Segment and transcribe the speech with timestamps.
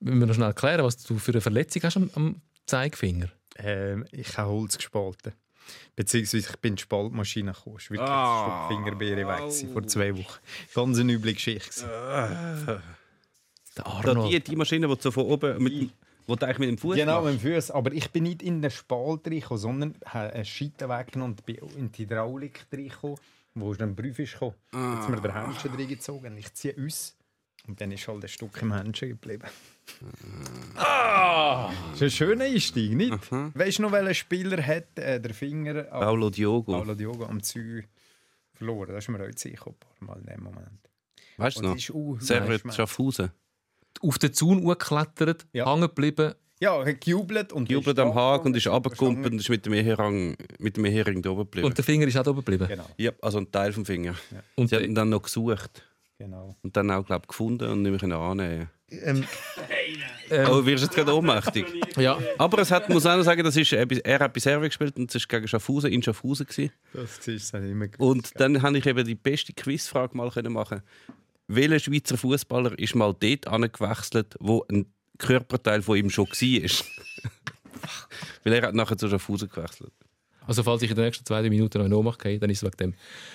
[0.00, 3.28] Müssen wir noch schnell erklären, was du für eine Verletzung hast am, am Zeigefinger?
[3.56, 5.32] Ähm, ich habe Holz gespalten.
[5.96, 7.76] Beziehungsweise ich bin in die Spaltmaschine gekommen.
[7.78, 8.66] Wirklich Ah.
[8.66, 8.68] oh.
[8.68, 10.38] Fingerbeere weg vor zwei Wochen.
[10.74, 11.82] Ganz eine üble Geschichte.
[11.86, 12.82] Der
[13.74, 14.32] Da Arnold.
[14.32, 15.90] die, die Maschine, die so von oben mit, dem-
[16.26, 17.42] wo du eigentlich mit dem Fuß Genau, machst.
[17.42, 17.70] mit dem Fuß.
[17.72, 21.56] Aber ich bin nicht in den Spalt reingekommen, sondern habe eine Scheite weggenommen und bin
[21.76, 23.16] in die Hydraulik reingekommen,
[23.54, 24.54] wo dann ein Brief ist gekommen.
[24.72, 26.36] Jetzt hat mir der Händchen reingezogen.
[26.36, 27.16] Ich ziehe aus.
[27.68, 29.46] Und dann ist halt ein Stück im Händchen geblieben.
[30.76, 31.70] Ah!
[31.92, 33.32] Das ist ein schöner Einstieg, nicht?
[33.32, 36.72] Weißt du noch, welcher Spieler hat äh, der Finger am Paulo Diogo.
[36.72, 37.82] Paulo Diogo am Zü
[38.54, 38.94] verloren?
[38.94, 40.90] Das ist mir heute sicher ein paar Mal in dem Moment.
[41.38, 41.74] Weißt du noch?
[41.74, 42.62] das ist Servet.
[42.74, 43.30] Schaffhausen.
[44.00, 45.66] Auf den Zaun geklettert, Ja.
[45.72, 46.34] hängen geblieben.
[46.58, 49.74] Ja, er hat gejubelt und Jubelt am Haken und ist runtergekumpelt und ist mit dem
[49.74, 51.66] Ehering, mit dem Ehering da oben geblieben.
[51.66, 52.66] Und der Finger ist auch da oben geblieben.
[52.66, 54.14] Genau, Ja, also ein Teil vom Finger.
[54.54, 55.82] Und Sie haben ihn dann noch gesucht
[56.18, 56.56] genau.
[56.62, 58.70] und dann auch, glaube ich, gefunden und nicht mehr annehmen.
[58.90, 59.24] ähm,
[60.48, 61.66] Oh, wirst du jetzt gerade ohnmächtig?
[61.96, 64.70] ja, Aber es hat, muss auch noch sagen, das ist, äh, er hat bei Servet
[64.70, 66.46] gespielt und es war gegen Schaffhausen in Schaffhausen.
[66.46, 66.72] Gewesen.
[66.92, 68.00] Das ist dann immer gut.
[68.00, 70.82] Und dann habe ich eben die beste Quizfrage mal können machen.
[71.48, 74.86] Welcher Schweizer Fußballer ist mal dort angewechselt, wo ein
[75.18, 76.70] Körperteil von ihm schon war?
[78.44, 79.92] Weil er hat nachher zu Schaffhausen gewechselt.
[80.46, 82.62] Also falls ich in den nächsten zwei drei Minuten noch in Ohnmacht gehe, dann ist
[82.62, 82.94] es wegen dem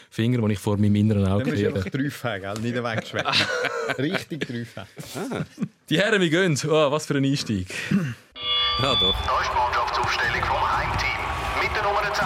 [0.10, 2.54] Finger, den ich vor meinem inneren Auge Dann bist du drauf, gell?
[2.62, 3.48] Nicht weggeschwächt.
[3.98, 4.86] Richtig drauf.
[5.90, 6.58] Die Herren, wir gehen.
[6.68, 7.68] Oh, was für ein Einstieg.
[8.82, 9.14] Ja, doch.
[9.26, 11.22] Da ist die Mannschaftsaufstellung vom Heimteam.
[11.62, 12.26] Mit der Nummer 10,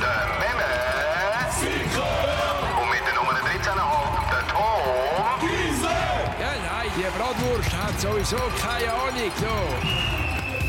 [0.00, 0.70] der Memme.
[2.80, 5.40] Und mit der Nummer 13,5, der Tom.
[6.40, 9.32] Ja, nein, die Bratwurst hat sowieso keine Ahnung.
[9.38, 10.19] So.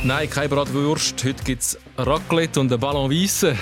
[0.04, 1.24] Nein, keine Bratwurst.
[1.24, 3.56] Heute gibt es Raclette und einen Ballon Weisse.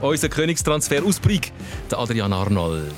[0.00, 1.50] Unser Königstransfer aus Brig,
[1.90, 2.94] der Adrian Arnold.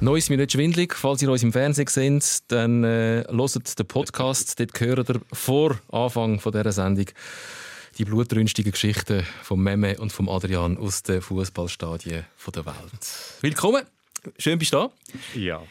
[0.00, 0.96] Neu ist mir nicht schwindlig.
[0.96, 4.58] Falls ihr uns im Fernsehen seht, dann äh, hört den Podcast.
[4.58, 7.06] Dort hören ihr vor Anfang von dieser Sendung
[7.96, 13.08] die blutrünstigen Geschichten von Meme und vom Adrian aus den Fußballstadien der Welt.
[13.40, 13.84] Willkommen.
[14.38, 14.90] Schön bist du da.
[15.34, 15.62] Ja,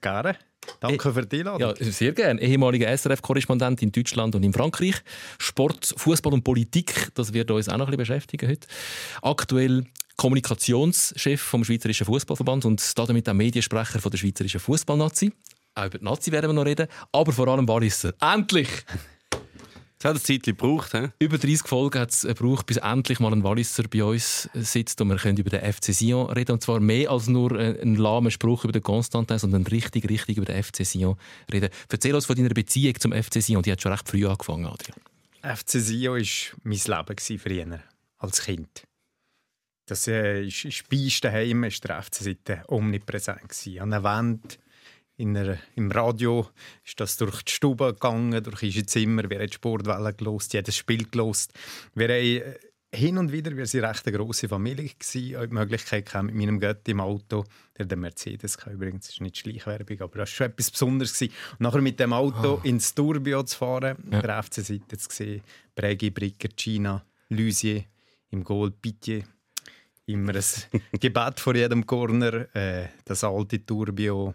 [0.00, 0.36] gerne.
[0.80, 1.74] Danke für die Einladung.
[1.78, 2.40] Ja, sehr gerne.
[2.40, 4.94] Ehemaliger SRF-Korrespondent in Deutschland und in Frankreich.
[5.38, 8.66] Sport, Fußball und Politik, das wird uns auch noch ein bisschen beschäftigen heute.
[9.22, 9.84] Aktuell
[10.16, 15.32] Kommunikationschef vom Schweizerischen Fußballverband und damit auch Mediensprecher von der Schweizerischen Fußballnazi.
[15.74, 18.14] Auch über die Nazi werden wir noch reden, aber vor allem Walliser.
[18.20, 18.68] Endlich!
[20.04, 20.92] Es hat ein Zeit gebraucht.
[20.92, 21.08] He?
[21.18, 25.08] Über 30 Folgen hat es gebraucht, bis endlich mal ein Walliser bei uns sitzt und
[25.08, 26.52] wir können über den FC Sion reden.
[26.52, 30.36] Und zwar mehr als nur äh, einen lahmen Spruch über den Constantin, sondern richtig, richtig
[30.36, 31.16] über den FC Sion
[31.50, 31.70] reden.
[31.88, 33.62] Erzähl uns von deiner Beziehung zum FC Sion.
[33.62, 35.00] Die hat schon recht früh angefangen, Adrian.
[35.42, 36.20] FC Sio war
[36.64, 37.80] mein Leben früher,
[38.18, 38.82] als Kind.
[39.86, 43.40] Das äh, ist, ist bei uns daheim ist der FC Seite omnipräsent.
[43.80, 44.58] An der Wand,
[45.16, 46.48] in einer, im Radio
[46.84, 49.28] ist das durch die Stube gegangen, durch unser Zimmer.
[49.30, 51.52] Wir haben die Sportwelle gelost, jedes Spiel gelost.
[51.94, 52.12] Wir haben
[52.52, 52.54] äh,
[52.96, 56.34] hin und wieder, wir waren recht eine grosse Familie gewesen, auch die Möglichkeit gehabt, mit
[56.36, 57.44] meinem Götti im Auto,
[57.76, 61.12] der den Mercedes kann, übrigens, das ist nicht Schleichwerbung, aber das war schon etwas Besonderes
[61.18, 61.34] gewesen.
[61.52, 64.22] Und nachher mit dem Auto ins Turbio zu fahren, Ja.
[64.22, 65.42] der FC Seite zu sehen,
[65.74, 67.84] Bregi, Bricker, Gina, Lusier,
[68.30, 69.24] im Goal Pitié,
[70.06, 70.42] immer ein
[71.00, 74.34] Gebet vor jedem Corner, äh, das alte Turbio.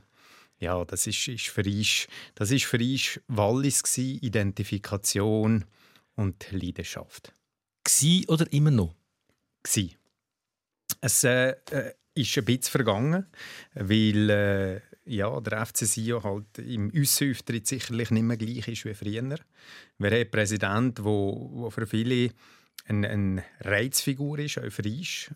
[0.59, 5.65] Ja, das ist, ist für uns, das ist für uns Wallis gsi, Identifikation
[6.15, 7.33] und Leidenschaft.
[7.83, 8.93] Gsi oder immer noch?
[9.63, 9.95] Gsi.
[11.01, 13.25] Es äh, äh, ist ein bisschen vergangen,
[13.73, 18.93] weil äh, ja, der FC Sion halt im Aussauftritt sicherlich nicht mehr gleich ist wie
[18.93, 19.23] früher.
[19.23, 22.31] Wir haben einen Präsidenten, wo für viele
[22.89, 24.83] eine, eine Reizfigur ist, auch für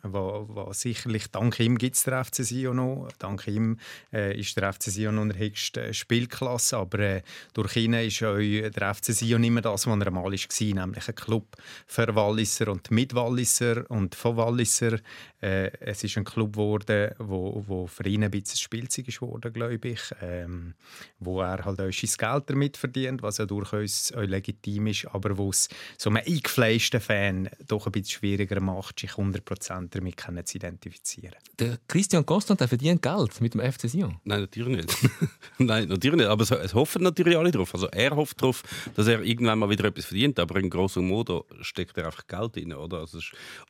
[0.03, 3.09] wo sicherlich dank ihm gibt es der FC Sion noch.
[3.19, 3.79] Dank ihm
[4.11, 7.21] äh, ist der FC Sion noch in der höchsten Spielklasse, aber äh,
[7.53, 11.07] durch ihn ist auch der FC Sion nicht mehr das, was er einmal war, nämlich
[11.07, 11.55] ein Club
[11.85, 14.99] für Walliser und mit Walliser und von Walliser.
[15.41, 19.79] Äh, es ist ein Club geworden, wo, wo für ihn ein bisschen Spielzeug ist glaube
[19.87, 20.73] ich, ähm,
[21.19, 25.49] wo er halt auch sein Geld damit verdient, was ja durchaus legitim ist, aber wo
[25.49, 31.35] es so einem eingefleischten Fan doch ein bisschen schwieriger macht, sich 100% damit zu identifizieren.
[31.59, 34.17] Der Christian Constantin verdient Geld mit dem FC Sion.
[34.23, 34.97] Nein, natürlich nicht.
[35.57, 36.27] Nein, natürlich nicht.
[36.27, 37.73] Aber es, es hoffen natürlich alle drauf.
[37.73, 38.63] Also er hofft darauf,
[38.95, 40.39] dass er irgendwann mal wieder etwas verdient.
[40.39, 42.73] Aber in grossem Modo steckt er einfach Geld rein.
[42.73, 42.99] Oder?
[42.99, 43.19] Also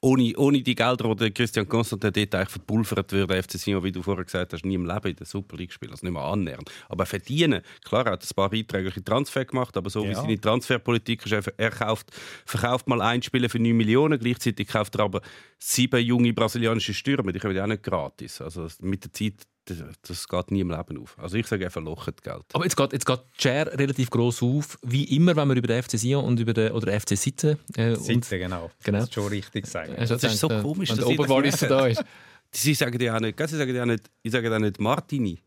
[0.02, 3.92] ohne, ohne die Gelder, die Christian Constantin dort eigentlich verpulvert wird, der FC Sion, wie
[3.92, 5.92] du vorher gesagt hast, nie im Leben in der Super League spielen.
[5.92, 6.70] Also nicht mehr annähernd.
[6.90, 10.16] Aber verdienen, klar, er hat ein paar einträgliche Transfer gemacht, aber so wie Ja.
[10.22, 12.12] seine Transferpolitik ist, er, er kauft,
[12.46, 14.20] verkauft mal ein Spieler für 9 Millionen.
[14.20, 15.22] Gleichzeitig kauft er aber
[15.58, 17.32] sieben junge brasilianische Stürmer.
[17.32, 18.42] Die kommen ja auch nicht gratis.
[18.42, 21.18] Also mit der Zeit, das, das geht nie im Leben auf.
[21.18, 22.44] Also ich sage einfach, lochen Geld.
[22.54, 25.68] Aber jetzt geht, jetzt geht die Share relativ gross auf, wie immer, wenn wir über
[25.68, 28.72] den FC Sion und über den, oder FC Sitte äh, Seite, genau.
[28.84, 28.98] Genau.
[28.98, 29.94] Das ist schon richtig sagen.
[29.98, 31.82] Das ist so äh, komisch, der dass Oberwalliser merke.
[31.82, 32.04] da ist.
[32.56, 35.40] Sie sagen ja auch nicht, sie sagen ja nicht, ich sage ja nicht Martini.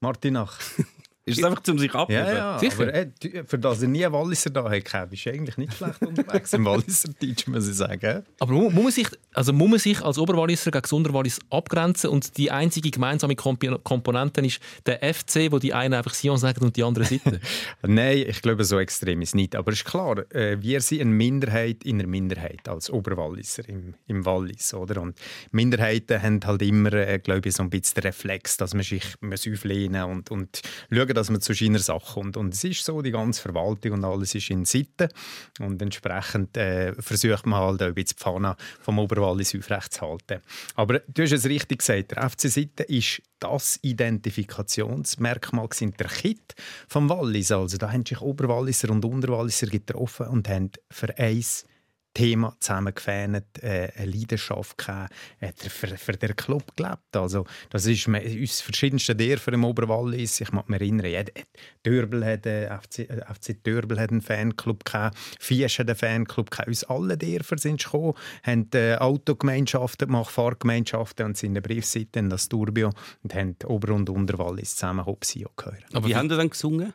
[0.00, 0.60] Martinach.
[1.24, 2.26] Ist es einfach, um sich abzuheben?
[2.26, 2.82] Ja, ja, Sicher.
[2.82, 5.56] aber äh, du- für das er nie einen Walliser da hat, gehabt, ist er eigentlich
[5.56, 8.24] nicht schlecht unterwegs im Walliser Deutsch, muss ich sagen.
[8.40, 12.10] Aber mu- muss man, sich, also muss man sich als Oberwalliser gegen das Unterwallis abgrenzen
[12.10, 16.76] und die einzige gemeinsame Komponente ist der FC, wo die einen einfach Sion sagen und
[16.76, 17.40] die anderen Seite.
[17.82, 19.54] Nein, ich glaube, so extrem ist es nicht.
[19.54, 23.94] Aber es ist klar, äh, wir sind eine Minderheit in einer Minderheit als Oberwalliser im,
[24.08, 24.74] im Wallis.
[24.74, 25.00] Oder?
[25.00, 25.16] Und
[25.52, 29.04] Minderheiten haben halt immer, äh, glaube ich, so ein bisschen den Reflex, dass man sich
[29.20, 32.36] muss auflehnen und, und schauen, dass man zu seiner Sache kommt.
[32.36, 35.08] Und es ist so, die ganze Verwaltung und alles ist in Sitte.
[35.60, 40.40] Und entsprechend äh, versucht man halt ein bisschen die Fahne vom Oberwallis aufrechtzuhalten.
[40.74, 46.54] Aber du hast es richtig gesagt, der FC Sitte ist das Identifikationsmerkmal gewesen, der Kit
[46.88, 47.50] vom Wallis.
[47.50, 51.66] Also da haben sich Oberwalliser und Unterwalliser getroffen und haben für eins
[52.14, 56.98] Thema zusammengefähnt, äh, eine Leidenschaft gehabt, er für, für den Club gelebt.
[57.16, 60.40] Also, das ist me- uns verschiedenste Dörfer im Oberwallis.
[60.40, 61.32] Ich mag mich erinnern, jeder,
[61.84, 66.50] Dörbel hat, äh, FC, äh, FC Dörbel hat einen Fanclub gehabt, Fiesch hat einen Fanclub
[66.50, 66.68] gehabt.
[66.68, 72.18] Uns alle Dörfer sind gekommen, haben äh, Autogemeinschaften gemacht, Fahrgemeinschaften und sind in der Briefseite
[72.18, 72.90] in das Turbio
[73.22, 75.84] und haben Ober- und Unterwallis zusammen Hopsio gehört.
[75.92, 76.92] Aber wie haben Sie dann gesungen?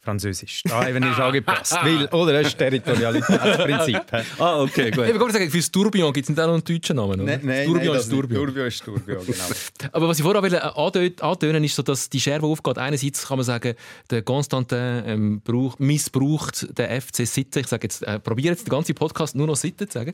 [0.00, 0.62] Französisch.
[0.64, 1.72] Da eben ist angepasst.
[1.82, 2.32] Weil, oder?
[2.34, 4.00] Das ist Territorialitätsprinzip.
[4.38, 5.06] Ah, okay, gut.
[5.06, 7.20] Ich würde sagen, für das Tourbillon gibt es nicht auch noch einen deutschen Namen.
[7.20, 7.24] Oder?
[7.24, 8.10] Nein, nein, Tourbillon nein, ist.
[8.10, 8.44] Tourbillon.
[8.44, 9.44] Turbio ist Turbio, genau.
[9.92, 13.26] Aber was ich vorher will, äh, antönen ist, so, dass die Schere, die aufgeht, einerseits
[13.26, 13.74] kann man sagen,
[14.10, 17.60] der Constantin ähm, braucht, missbraucht den FC Sitte.
[17.60, 20.12] Ich sage jetzt, äh, probiere jetzt den ganzen Podcast nur noch Sitte zu sagen.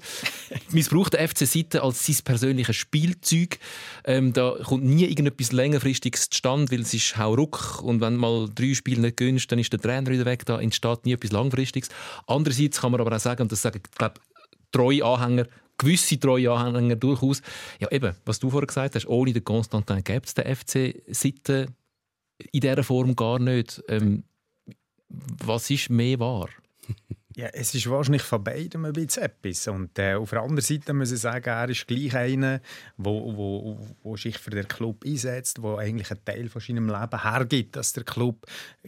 [0.71, 3.59] missbraucht den FC Sitte als sein persönliches Spielzeug.
[4.05, 8.75] Ähm, da kommt nie irgendetwas längerfristiges zustande, weil es ist Hauruck und wenn mal drei
[8.75, 11.91] Spiele nicht gönnst, dann ist der Trainer wieder weg, da entsteht nie etwas Langfristiges.
[12.27, 14.21] Andererseits kann man aber auch sagen, und das sagen, glaube,
[14.73, 15.47] treue Anhänger,
[15.79, 17.43] gewisse treue Anhänger durchaus.
[17.79, 21.69] Ja, eben, was du vorher gesagt hast, ohne den Constantin gäbe es den FC Sitte
[22.53, 23.83] in dieser Form gar nicht.
[23.89, 24.25] Ähm,
[25.09, 26.49] was ist mehr wahr?
[27.37, 29.69] Ja, es ist wahrscheinlich von beidem ein bisschen etwas.
[29.69, 32.61] Und äh, auf der anderen Seite muss ich sagen, er ist gleich einer,
[32.97, 37.23] wo, wo, wo sich für den Club einsetzt, wo eigentlich einen Teil von seinem Leben
[37.23, 38.47] hergibt, dass der Club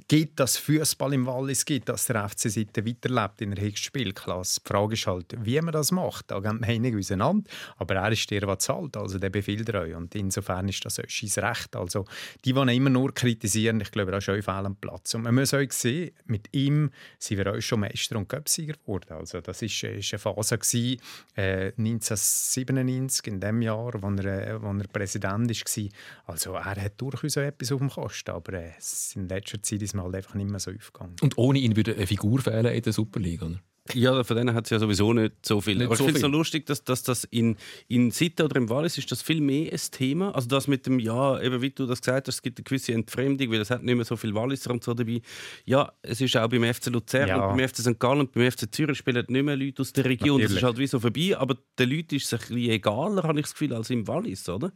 [0.09, 4.61] gibt, dass Fußball im Wallis gibt, dass der FC Seite weiterlebt in der höchsten Spielklasse.
[4.61, 6.33] Die Frage ist halt, wie man das macht.
[6.33, 7.49] Da gehen die Meinungen auseinander.
[7.77, 9.95] Aber er ist der, der zahlt, also der befiehlt euch.
[9.95, 11.77] Und insofern ist das sein Recht.
[11.77, 12.07] Also
[12.45, 15.15] die, die immer nur kritisieren, ich glaube, da ist euch fehl am Platz.
[15.15, 16.91] Und man muss euch sehen, mit ihm
[17.21, 19.13] sind wir euch schon Meister und Göpsieger geworden.
[19.13, 21.01] Also das ist, ist eine Phase gewesen,
[21.37, 25.89] äh, 1997, in dem Jahr, wo er, äh, wo er Präsident war.
[26.27, 29.95] Also er hat durchaus etwas auf dem Kasten, aber äh, es- in letzter Zeit ist
[29.95, 31.17] mir halt einfach nicht mehr so aufgegangen.
[31.21, 33.47] Und ohne ihn würde eine Figur fehlen in der Superliga.
[33.47, 33.61] Oder?
[33.95, 35.77] Ja, von denen hat es ja sowieso nicht so viel.
[35.77, 37.57] Nicht Aber so ich finde es so lustig, dass, dass das in,
[37.89, 40.35] in Sitte oder im Wallis ist das viel mehr ein Thema.
[40.35, 42.93] Also das mit dem, ja, eben wie du das gesagt hast, es gibt eine gewisse
[42.93, 45.21] Entfremdung, weil es hat nicht mehr so viel Walliser und so dabei.
[45.65, 47.47] Ja, es ist auch beim FC Luzern Ja.
[47.49, 47.99] und beim FC St.
[47.99, 50.41] Gallen und beim FC Zürich spielen nicht mehr Leute aus der Region.
[50.41, 50.57] Das Natürlich.
[50.63, 53.45] ist halt wie so vorbei, aber den Leuten ist es ein bisschen egaler, habe ich
[53.47, 54.73] das Gefühl, als im Wallis, oder?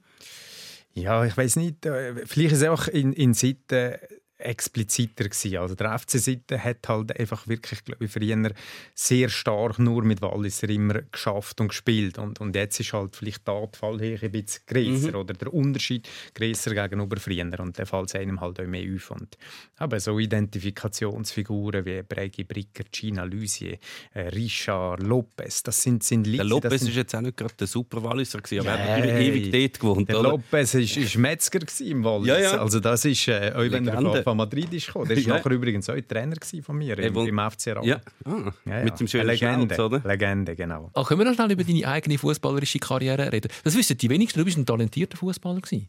[0.94, 1.84] Ja, ich weiß nicht.
[1.84, 4.00] äh, Vielleicht ist es auch in, in Seite
[4.38, 5.56] expliziter gewesen.
[5.56, 8.52] Also der FC Seite hat halt einfach wirklich, glaube ich, früher
[8.94, 12.18] sehr stark nur mit Walliser immer geschafft und gespielt.
[12.18, 16.74] Und, und jetzt ist halt vielleicht die Fallhöhe ein bisschen grösser oder der Unterschied grösser
[16.74, 17.60] gegenüber früher.
[17.60, 19.10] Und dann fällt einem halt auch mehr auf.
[19.10, 19.36] Und
[19.76, 23.78] aber so Identifikationsfiguren wie Bregi Bricker, Gina Lusier,
[24.12, 27.54] äh, Richard, Lopez, das sind, sind Leute, Der Lopez sind, ist jetzt auch nicht gerade
[27.54, 30.08] der super Walliser, gewesen, aber er hat natürlich ewig dort gewohnt.
[30.08, 30.28] Der oder?
[30.30, 32.28] Lopez ist, ist Metzger im Wallis.
[32.28, 32.58] Ja, ja.
[32.58, 35.06] Also das ist, äh, auch wenn er Von Madrid ist gekommen.
[35.06, 35.36] Der ist Ja.
[35.36, 37.86] nachher übrigens auch Trainer von mir im, im FC Raum.
[37.86, 38.84] Ja, ah, Ja, ja.
[38.84, 40.08] mit dem schönen Eine Legende, Schnauz, oder?
[40.08, 40.90] Legende, genau.
[40.94, 43.48] Ah, können wir noch schnell über deine eigene fußballerische Karriere reden?
[43.62, 44.40] Das wissen die wenigsten.
[44.40, 45.88] Du bist ein talentierter Fußballer gewesen.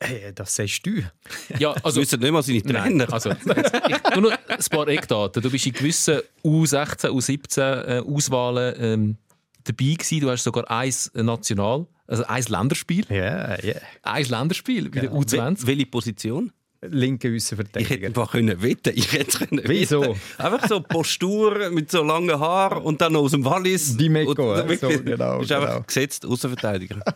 [0.00, 1.02] Hey, das sagst du.
[1.58, 3.12] Ja, Also, wissen nicht mal seine Nein, Trainer.
[3.12, 5.42] also, ich nur ein paar Eckdaten.
[5.42, 9.16] Du bist in gewissen U16, U17 äh, Auswahlen ähm,
[9.64, 10.20] dabei gewesen.
[10.20, 13.74] Du hast sogar ein National, also ein Länderspiel, Ja, ja.
[14.02, 15.66] ein Länderspiel bei der Wel- U20.
[15.66, 16.52] Welche Position?
[16.82, 18.06] Linke Ich hätte Außenverteidiger.
[18.08, 18.92] einfach können wetten.
[18.94, 20.02] Ich hätte können Wieso?
[20.02, 20.20] wetten.
[20.38, 23.96] Einfach so Postur mit so langen Haaren und dann aus dem Wallis.
[23.96, 25.82] Die Meko, Und so, genau, Ist einfach genau.
[25.86, 27.00] gesetzt Außenverteidiger.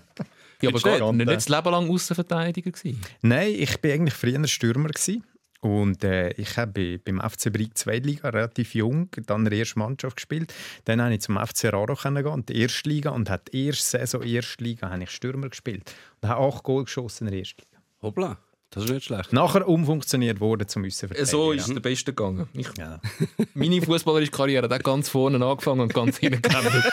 [0.63, 2.99] Ja, aber gar nicht das Leben lang Außenverteidiger gewesen.
[3.21, 4.89] Nein, ich war eigentlich früher Stürmer.
[4.89, 5.23] Gewesen.
[5.61, 10.17] Und äh, ich habe beim FC Brig Zweitliga relativ jung, dann in der ersten Mannschaft
[10.17, 10.55] gespielt.
[10.85, 13.11] Dann habe ich zum FC Raro gehen, in die erste Liga.
[13.11, 15.93] Und hat die erste Saison erste Liga habe ich Stürmer gespielt.
[16.23, 17.83] Und habe acht Goal geschossen in der ersten Liga.
[18.01, 18.39] Hoppla,
[18.71, 19.33] das ist nicht schlecht.
[19.33, 21.69] Nachher umfunktioniert worden zum Müssen So ist ja.
[21.69, 22.49] es der Beste gegangen.
[22.53, 23.01] Ich, Ja.
[23.55, 26.85] meine fußballerische Karriere hat ganz vorne angefangen und ganz hinten geendet.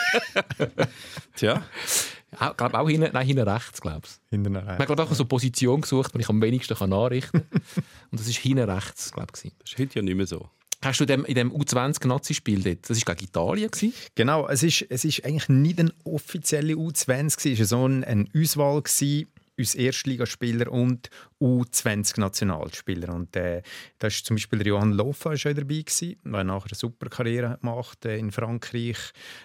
[1.36, 1.62] Tja,
[2.32, 4.30] Ich glaube auch hinten, nein, hinten rechts, glaube ich.
[4.30, 7.40] Hinter Ich habe glaube auch so eine Position gesucht, die ich am wenigsten kann anrichten
[7.50, 7.84] kann.
[8.10, 9.52] Und das ist hinten rechts, glaube ich.
[9.58, 10.48] das ist heute ja nicht mehr so.
[10.84, 13.70] Hast du in dem, in dem U20-Nazi-Spiel dort, das war gegen Italien?
[13.70, 13.94] Gewesen?
[14.14, 18.26] Genau, es ist, es ist eigentlich nicht eine offizielle U20, es war so eine, eine
[18.36, 19.26] Auswahl gewesen,
[19.58, 23.14] uns Erstligaspieler und U20-Nationalspieler.
[23.14, 23.62] Und äh,
[23.98, 27.58] da ist zum Beispiel der Johann Lofa schon dabei gewesen, der nachher eine super Karriere
[27.60, 28.98] gemacht äh, in Frankreich.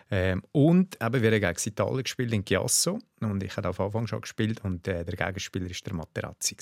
[0.09, 2.99] Ähm, und eben, wir haben gegen Italien gespielt in Chiasso.
[3.21, 6.55] Und ich habe auf Anfang schon gespielt und äh, der Gegenspieler war der Materazzi.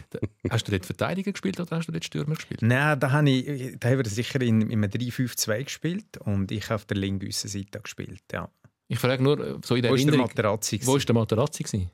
[0.50, 2.62] Hast du dort Verteidiger gespielt oder hast du dort Stürmer gespielt?
[2.62, 6.64] Nein, da, habe ich, da haben wir sicher in, in einem 3-5-2 gespielt und ich
[6.66, 8.22] habe auf der linken Seite gespielt.
[8.32, 8.48] Ja.
[8.86, 10.80] Ich frage nur, äh, so in der Wo war der Erinnerung, Materazzi?
[10.84, 11.62] wo war der Materazzi?
[11.64, 11.90] Gewesen?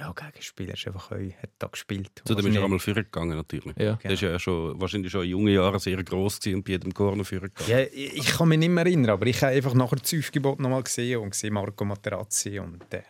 [0.00, 2.10] Ja, Gegenspieler ist einfach heu, hat da gespielt.
[2.26, 3.76] So, dann Also bist du nicht- einmal führen gegangen, natürlich.
[3.76, 3.96] Ja.
[4.02, 6.92] Das ist ja schon, wahrscheinlich schon in jungen Jahren sehr gross gewesen und bei jedem
[6.92, 7.70] Corner führen gegangen.
[7.70, 10.58] ja, ich ich kann mich nicht mehr erinnern, aber ich habe einfach nachher das Aufgebot
[10.58, 13.02] noch mal gesehen und gesehen Marco Materazzi und äh,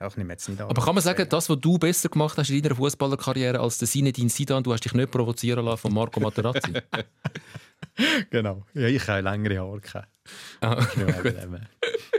[0.00, 0.70] ja, ich nehme jetzt nicht an.
[0.70, 3.86] Aber kann man sagen, das, was du besser gemacht hast in deiner Fußballerkarriere als der
[3.86, 6.72] Zinedine Zidane, du hast dich nicht provozieren lassen von Marco Materazzi?
[8.30, 8.64] Genau.
[8.72, 10.06] Ja, ich habe längere Haare.
[10.60, 11.68] Ah, mehr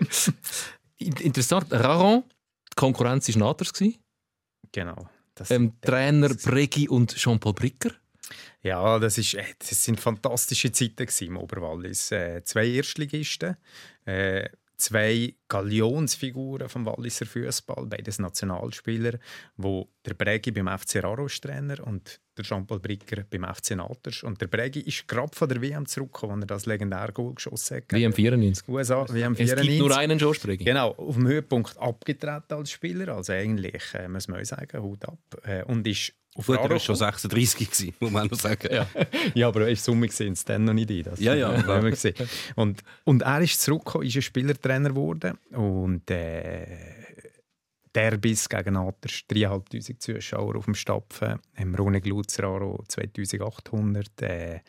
[0.97, 2.23] Interessant, Raron,
[2.71, 3.73] die Konkurrenz war Naters.
[3.73, 3.97] gewesen.
[4.71, 5.09] Genau.
[5.35, 7.91] Das, Ähm, Trainer Bregi und Jean-Paul Bricker.
[8.63, 12.11] Ja, das, ist, äh, das sind fantastische Zeiten gewesen im Oberwallis.
[12.11, 13.57] Äh, zwei Erstligisten,
[14.05, 14.47] äh,
[14.81, 19.19] zwei Galionsfiguren vom Walliser Fußball, beides Nationalspieler,
[19.57, 24.23] wo der Bregi beim FC Raro ist Trainer und der Jean-Paul Bricker beim FC Naters.
[24.23, 27.77] Und der Bregi ist gerade von der WM zurückgekommen, als er das legendäre Goal geschossen
[27.77, 27.91] hat.
[27.91, 28.67] WM 94.
[28.67, 29.79] USA, WM Es gibt 94.
[29.79, 30.63] nur einen George Bregi.
[30.63, 35.19] Genau, auf dem Höhepunkt abgetreten als Spieler, also eigentlich, äh, muss man sagen, Hut ab.
[35.43, 38.69] Äh, und ist auf Gut, er war schon 36 gewesen, muss man auch noch sagen.
[38.71, 38.88] Ja.
[39.33, 41.05] ja, aber in Summe sehen es dann noch nicht.
[41.05, 41.83] Das Ja, ja, haben klar.
[41.83, 42.15] wir gesehen.
[42.55, 46.65] Und, und er ist zurückgekommen, ist ein Spielertrainer geworden und äh,
[47.93, 54.21] Derbys gegen Naters, 3'500 Zuschauer auf dem Stapfen, im Rune Gluzeraro 2800.
[54.21, 54.59] Äh,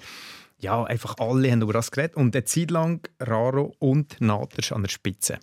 [0.59, 4.83] ja, einfach alle haben über das geredet und eine Zeit lang Raro und Naters an
[4.83, 5.39] der Spitze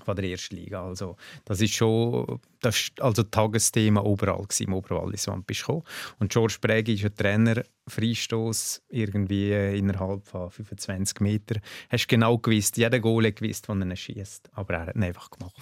[0.00, 0.84] von der ersten Liga.
[0.84, 5.60] Also, das ist schon das ist also Tagesthema überall gewesen, im Oberwallis, wann du bist
[5.60, 5.82] gekommen.
[6.18, 11.60] Und George Prägi ist ein Trainer, Freistoß irgendwie äh, innerhalb von 25 Metern.
[11.88, 15.54] Hast genau gewusst, jeder Goal gewusst, wann er schießt, aber er hat ihn einfach gemacht.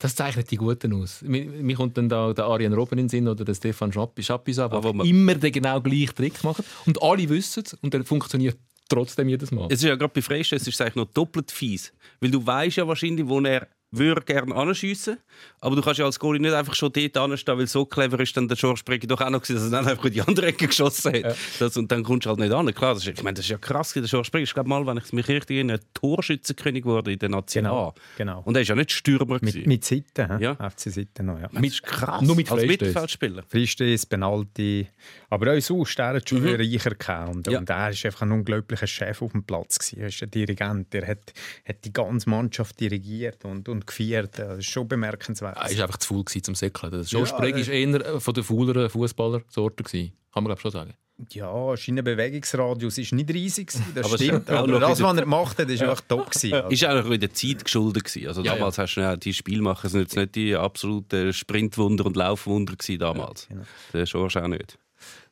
[0.00, 1.22] Das zeichnet die Guten aus.
[1.22, 4.26] Mir, mir kommt dann da der Arian Robben in den Sinn oder der Stefan Schappis,
[4.26, 6.64] Schappis ab, Aber die man- immer den genau gleichen Trick machen.
[6.84, 8.58] Und alle wissen es und er funktioniert
[8.94, 9.66] trotzdem jedes Mal.
[9.66, 11.92] Es ist ja gerade bei Freistößen ist eigentlich noch doppelt fies.
[12.20, 15.18] Weil du weißt ja wahrscheinlich, wo er würde gerne anschiessen
[15.60, 18.36] aber du kannst ja als Goalie nicht einfach schon dort anstehen, weil so clever ist
[18.36, 20.46] dann der George Bregi doch auch noch gewesen, dass er dann einfach in die andere
[20.46, 21.36] Ecke geschossen hat.
[21.58, 22.72] Das, und dann kommst du halt nicht an.
[22.74, 23.92] Klar, das ist, ich meine, das ist ja krass.
[23.94, 27.30] Der George Bregi ist, glaube mal, wenn ich mich richtig erinnere, Torschützenkönig geworden in der
[27.30, 27.72] National.
[27.72, 28.42] Genau, genau.
[28.44, 29.34] Und er ist ja nicht Stürmer.
[29.40, 29.68] Mit, gewesen.
[29.68, 30.44] mit Seiten, hä?
[30.44, 30.54] Ja.
[30.70, 31.48] FC Seiten noch, ja.
[31.52, 32.22] das ist krass.
[32.22, 32.64] nur mit als.
[32.66, 33.42] Mittelfeldspieler.
[33.48, 34.86] Freistöß, Penalty.
[35.30, 36.54] Aber auch sonst, er hat schon Mhm.
[36.56, 37.28] reicher.
[37.30, 37.58] Und, Ja.
[37.58, 39.78] und er war einfach ein unglaublicher Chef auf dem Platz.
[39.78, 40.00] Gewesen.
[40.00, 40.94] Er ist ein Dirigent.
[40.94, 41.32] Er hat,
[41.66, 44.38] hat die ganze Mannschaft dirigiert und, und geführt.
[44.38, 45.56] Das ist schon bemerkenswert.
[45.56, 46.92] Er war einfach zu faul zum Säckeln.
[46.92, 49.84] Der George Ja, äh, war eher von der fauleren Fußballersorte.
[49.84, 50.94] Kann man glaube schon sagen.
[51.30, 54.50] Ja, sein Bewegungsradius war nicht riesig, das Aber stimmt.
[54.50, 56.30] Aber das, was er gemacht hat, war einfach top.
[56.30, 56.52] Gewesen.
[56.54, 58.26] Also, Ist auch in der Zeit geschuldet gewesen.
[58.26, 62.16] Also Ja, damals hast du ja, die Spielmacher sind jetzt nicht die absoluten Sprintwunder und
[62.16, 63.46] Laufwunder gewesen damals.
[63.48, 63.62] genau.
[63.92, 64.76] Der Schorsch auch nicht.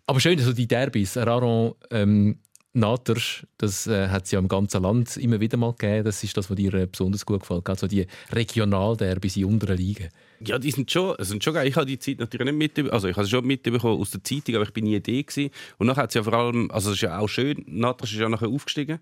[0.06, 2.38] Aber schön, also die Derbys, Raron, ähm,
[2.74, 6.04] Naters, das äh, hat es ja im ganzen Land immer wieder mal gegeben.
[6.04, 7.68] Das ist das, was dir äh, besonders gut gefällt.
[7.68, 10.08] Also die Regionalderbys in unteren Ligen.
[10.40, 11.68] Ja, die sind schon, sind schon geil.
[11.68, 14.24] Ich habe die Zeit natürlich nicht mit, also ich habe es schon mitbekommen aus der
[14.24, 15.50] Zeitung, aber ich bin nie gewesen.
[15.78, 18.18] Und nachher hat es ja vor allem, also es ist ja auch schön, Natras ist
[18.18, 19.00] ja nachher aufgestiegen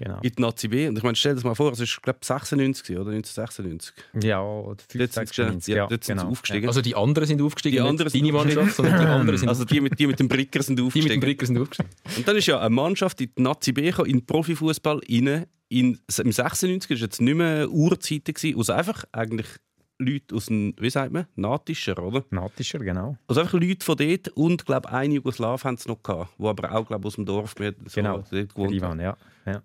[0.00, 0.18] genau.
[0.22, 0.88] in die Nazi B.
[0.88, 3.10] Und ich meine, stell dir das mal vor, es ist glaube ich 96 gewesen, oder
[3.12, 3.94] 1996.
[4.22, 6.32] Ja, oder Dort sind sie, 96, ja, dort sind sie genau.
[6.32, 6.68] aufgestiegen.
[6.68, 8.88] Also die anderen sind aufgestiegen, Die anderen sind deine Mannschaft, aufgestiegen.
[8.88, 11.00] sondern die anderen sind also die mit, die mit dem Bricker sind die mit dem
[11.00, 11.20] aufgestiegen.
[11.20, 11.90] Bricker sind aufgestiegen.
[12.16, 15.46] Und dann ist ja eine Mannschaft in die Nazi B gekommen, in den Profifußball rein.
[15.68, 19.46] In, Im 96 war jetzt nicht mehr Urzeiten, gewesen, aus einfach eigentlich
[20.00, 22.24] Leute aus dem, wie sagt man, Natischer, oder?
[22.30, 23.16] Natischer, genau.
[23.28, 26.72] Also einfach Leute von dort und glaube ein Jugoslaw haben es noch gehabt, wo aber
[26.74, 29.16] auch glaube aus dem Dorf wir so Genau, dort gewohnt Ivan, ja.
[29.46, 29.62] ja.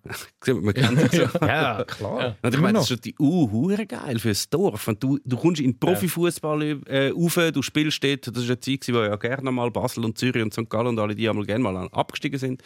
[0.53, 1.39] Man kennt sich so.
[1.45, 2.35] Ja, klar.
[2.41, 4.87] Und ich meine, das ist die uh, geil fürs Dorf.
[4.87, 8.59] Wenn du, du kommst in den Profifußball äh, rauf, du spielst dort, das ist eine
[8.59, 10.69] Zeit, wo ja gerne mal Basel und Zürich und St.
[10.69, 12.61] Gallen und alle die einmal gerne mal abgestiegen sind.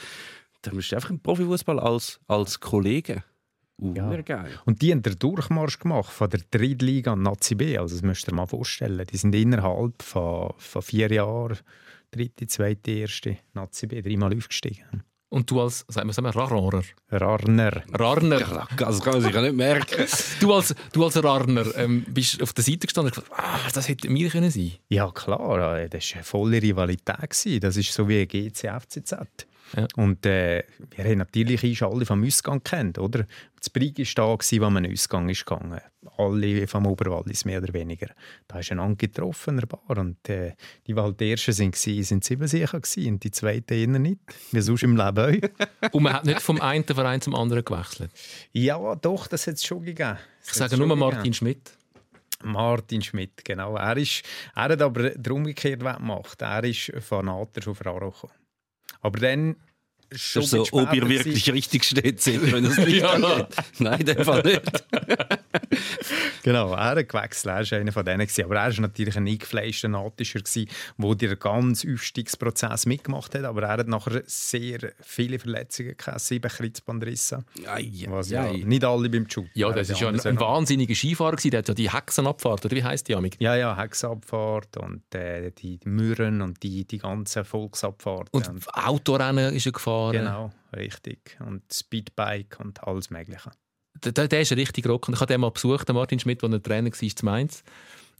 [0.61, 3.23] Dann bist du einfach im Profifußball als, als Kollege.
[3.81, 4.45] Ja.
[4.65, 7.77] Und die haben den Durchmarsch gemacht von der Drittliga an Nazi B.
[7.77, 9.05] Also das müsst ihr mal vorstellen.
[9.12, 11.57] Die sind innerhalb von, von vier Jahren
[12.12, 15.03] dritte, zweite, erste Nazi B dreimal aufgestiegen.
[15.31, 16.81] Und du als, sagen wir, sagen wir Rarner.
[17.12, 17.86] Rarner.
[17.93, 18.67] Rarner.
[18.77, 20.07] Das kann man sich ja nicht merken.
[20.39, 23.88] Du als, du als Rarner ähm, bist auf der Seite gestanden und gesagt, ah, das
[23.88, 25.77] hätte mir können sein Ja, klar.
[25.77, 27.63] äh, Das war eine volle Rivalität.
[27.63, 29.13] Das ist so wie GC, FCZ.
[29.75, 29.88] Ja.
[29.95, 30.63] Und äh,
[30.95, 33.25] wir haben natürlich uns alle vom Ausgang kennt, oder?
[33.59, 35.81] Das Brig war da, gewesen, wo man Ausgang ist gegangen.
[36.17, 38.07] Alle vom Oberwallis, mehr oder weniger.
[38.47, 39.97] Da ist ein getroffen, Bar.
[39.97, 40.53] Und äh,
[40.88, 44.19] die, die halt die Ersten waren, sind sieben sicher gewesen, und die Zweiten eher nicht.
[44.51, 45.91] Wie sonst im Leben auch.
[45.91, 48.11] Und man hat nicht vom einen Verein zum anderen gewechselt.
[48.53, 50.17] Ja, doch, das hat es schon gegeben.
[50.45, 51.71] Ich sage nur Martin Schmidt.
[52.43, 53.75] Martin Schmidt, genau.
[53.75, 54.23] Er, ist,
[54.55, 56.41] er hat aber den umgekehrt gemacht.
[56.41, 58.33] Er ist von Nater auf Raro gekommen.
[59.01, 59.56] Aber dann
[60.13, 63.12] schon so, ob ihr wirklich richtig steht, seht, wenn es nicht Ja.
[63.13, 63.48] angeht.
[63.80, 64.62] Nein, in dem Fall nicht.
[66.44, 67.46] Genau, er hat gewechselt.
[67.54, 68.28] Er war einer von denen.
[68.46, 73.44] Aber er war natürlich ein eingefleischter Natischer, der den ganzen Aufstiegsprozess mitgemacht hat.
[73.44, 77.44] Aber er hat nachher sehr viele Verletzungen gehabt, sieben Kreuzbandrisse.
[77.68, 79.46] Ei, Was ja nicht alle beim Job.
[79.54, 81.51] Ja, das ist ja ein, ein wahnsinniger Skifahrer gewesen.
[81.51, 83.36] Der hat ja die Hexenabfahrt, oder wie heisst die amig?
[83.39, 88.30] Ja, ja, Hexabfahrt und äh, die Mürren und die, die ganzen Volksabfahrten.
[88.32, 89.99] Und Autorennen ist er gefahren.
[90.12, 91.38] Genau, richtig.
[91.39, 93.51] Und Speedbike und alles Mögliche.
[94.03, 95.08] Der, der, der ist richtig rock.
[95.08, 97.63] Und ich habe den mal besucht, den Martin Schmidt, der ein Trainer war zu Mainz.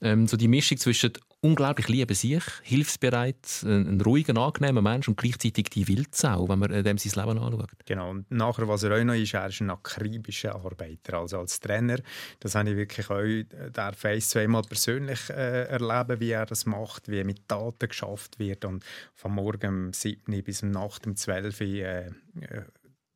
[0.02, 5.18] Ähm, so die Mischung zwischen unglaublich lieben sich, hilfsbereit, ein, ein ruhiger, angenehmer Mensch und
[5.18, 7.70] gleichzeitig die Wildsau, wenn man äh, dem sein Leben anschaut.
[7.86, 8.10] Genau.
[8.10, 11.20] Und nachher, was er auch noch ist, er ist ein akribischer Arbeiter.
[11.20, 12.00] Also als Trainer,
[12.40, 16.66] das habe ich wirklich auch äh, der Face zweimal persönlich äh, erleben, wie er das
[16.66, 18.84] macht, wie mit Daten geschafft wird und
[19.16, 22.64] von morgen um 7 bis um Nacht um 12 Uhr äh, äh,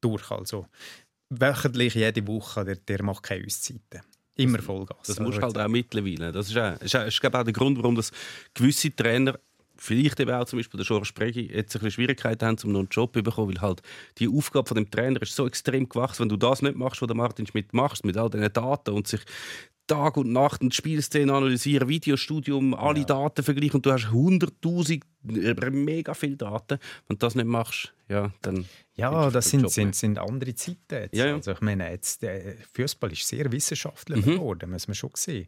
[0.02, 0.32] durch.
[0.32, 0.68] Also
[1.30, 4.02] wöchentlich, jede Woche, der, der macht keine Auszeiten.
[4.36, 4.98] Immer Vollgas.
[5.06, 6.32] Das musst du Also, halt auch mittlerweile.
[6.32, 8.12] Das ist, auch, ist, ist glaube auch der Grund, warum das
[8.54, 9.38] gewisse Trainer,
[9.78, 12.80] vielleicht eben auch zum Beispiel der George Spregi, jetzt ein bisschen Schwierigkeiten haben, um noch
[12.80, 13.82] einen Job zu bekommen, weil halt
[14.18, 16.22] die Aufgabe von dem Trainer ist so extrem gewachsen.
[16.22, 19.08] Wenn du das nicht machst, was der Martin Schmidt macht, mit all diesen Daten und
[19.08, 19.22] sich
[19.88, 25.02] Tag und Nacht und Spielszenen analysieren, Videostudium, alle Daten vergleichen und du hast 100'000,
[25.36, 26.80] äh, mega viele Daten.
[27.08, 28.66] Wenn du das nicht machst, ja, dann...
[28.96, 30.78] Ja, das sind, sind, sind andere Zeiten.
[30.92, 31.16] Jetzt.
[31.16, 31.34] Ja, ja.
[31.34, 34.34] Also ich meine, jetzt, der Fußball ist sehr wissenschaftlich Mhm.
[34.34, 35.48] geworden, muss man schon sehen.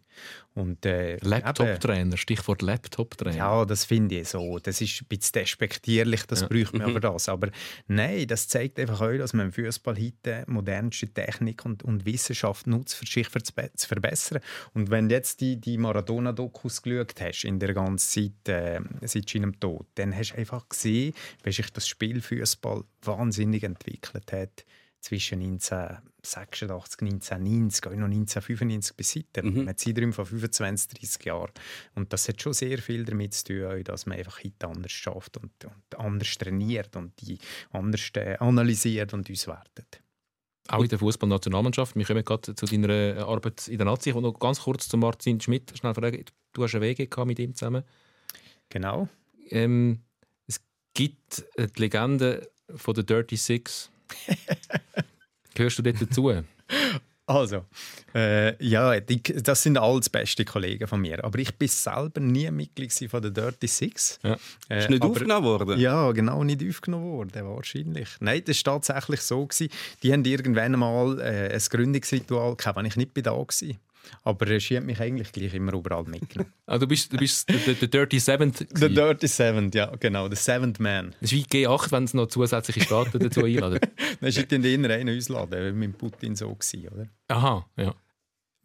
[0.56, 3.38] Und, äh, Laptop-Trainer, Stichwort Laptop-Trainer.
[3.38, 4.58] Ja, das finde ich so.
[4.58, 6.48] Das ist ein bisschen despektierlich, das Ja.
[6.48, 6.94] braucht man Mhm.
[6.96, 7.30] für das.
[7.30, 7.52] Aber
[7.86, 12.66] nein, das zeigt einfach auch, dass man im Fußball heute modernste Technik und, und Wissenschaft
[12.66, 14.40] nutzt, für sich zu be- zu verbessern.
[14.74, 19.30] Und wenn du jetzt die, die Maradona-Dokus geschaut hast, in der ganzen Zeit äh, seit
[19.30, 21.14] seinem Tod, dann hast du einfach gesehen,
[21.44, 24.66] wie sich das Spiel Fußball wahnsinnig entwickelt hat
[25.02, 29.44] zwischen 1986, 1990 und noch 1995 bis heute.
[29.44, 29.68] Mhm.
[29.68, 31.52] Ein Zeitraum von 25, 30 Jahren.
[31.94, 35.38] Und das hat schon sehr viel damit zu tun, dass man einfach heute anders schafft
[35.38, 37.38] und, und anders trainiert und die
[37.72, 40.02] anders äh, analysiert und auswertet.
[40.68, 41.96] Auch in der Fußballnationalmannschaft.
[41.96, 44.10] Wir kommen gerade zu deiner äh, Arbeit in der Nazi.
[44.10, 46.26] Ich noch ganz kurz zu Martin Schmidt schnell fragen.
[46.54, 47.84] Du hast eine WG gehabt mit ihm zusammen.
[48.70, 49.08] Genau.
[49.50, 50.00] Ähm,
[50.96, 53.92] gibt äh, die Legende von der Dirty Six.
[55.54, 56.32] Gehörst du dort dazu?
[57.28, 57.66] Also,
[58.14, 61.24] äh, ja, die, das sind alles beste Kollegen von mir.
[61.24, 64.20] Aber ich bin selber nie Mitglied von der Dirty Six.
[64.22, 64.38] Ja.
[64.70, 65.80] Äh, Ist nicht aber- aufgenommen worden?
[65.80, 68.10] Ja, genau, nicht aufgenommen worden, wahrscheinlich.
[68.20, 69.46] Nein, das war tatsächlich so.
[69.46, 69.70] Gewesen.
[70.04, 73.48] Die haben irgendwann mal äh, ein Gründungsritual gehabt, wenn ich nicht bei da war.
[74.24, 76.52] Aber sie hat mich eigentlich gleich immer überall mitgenommen.
[76.68, 78.58] Ah, du bist, du bist der, der, der Dirty Seventh.
[78.58, 78.96] The gewesen.
[78.96, 81.12] Dirty Seventh, ja, genau, der Seventh Man.
[81.22, 83.80] Das ist wie G8, wenn es noch zusätzliche Staaten dazu einladen.
[84.20, 87.08] Dann ist in den einen ausladen, wie mit Putin so gewesen, oder?
[87.28, 87.94] Aha, ja.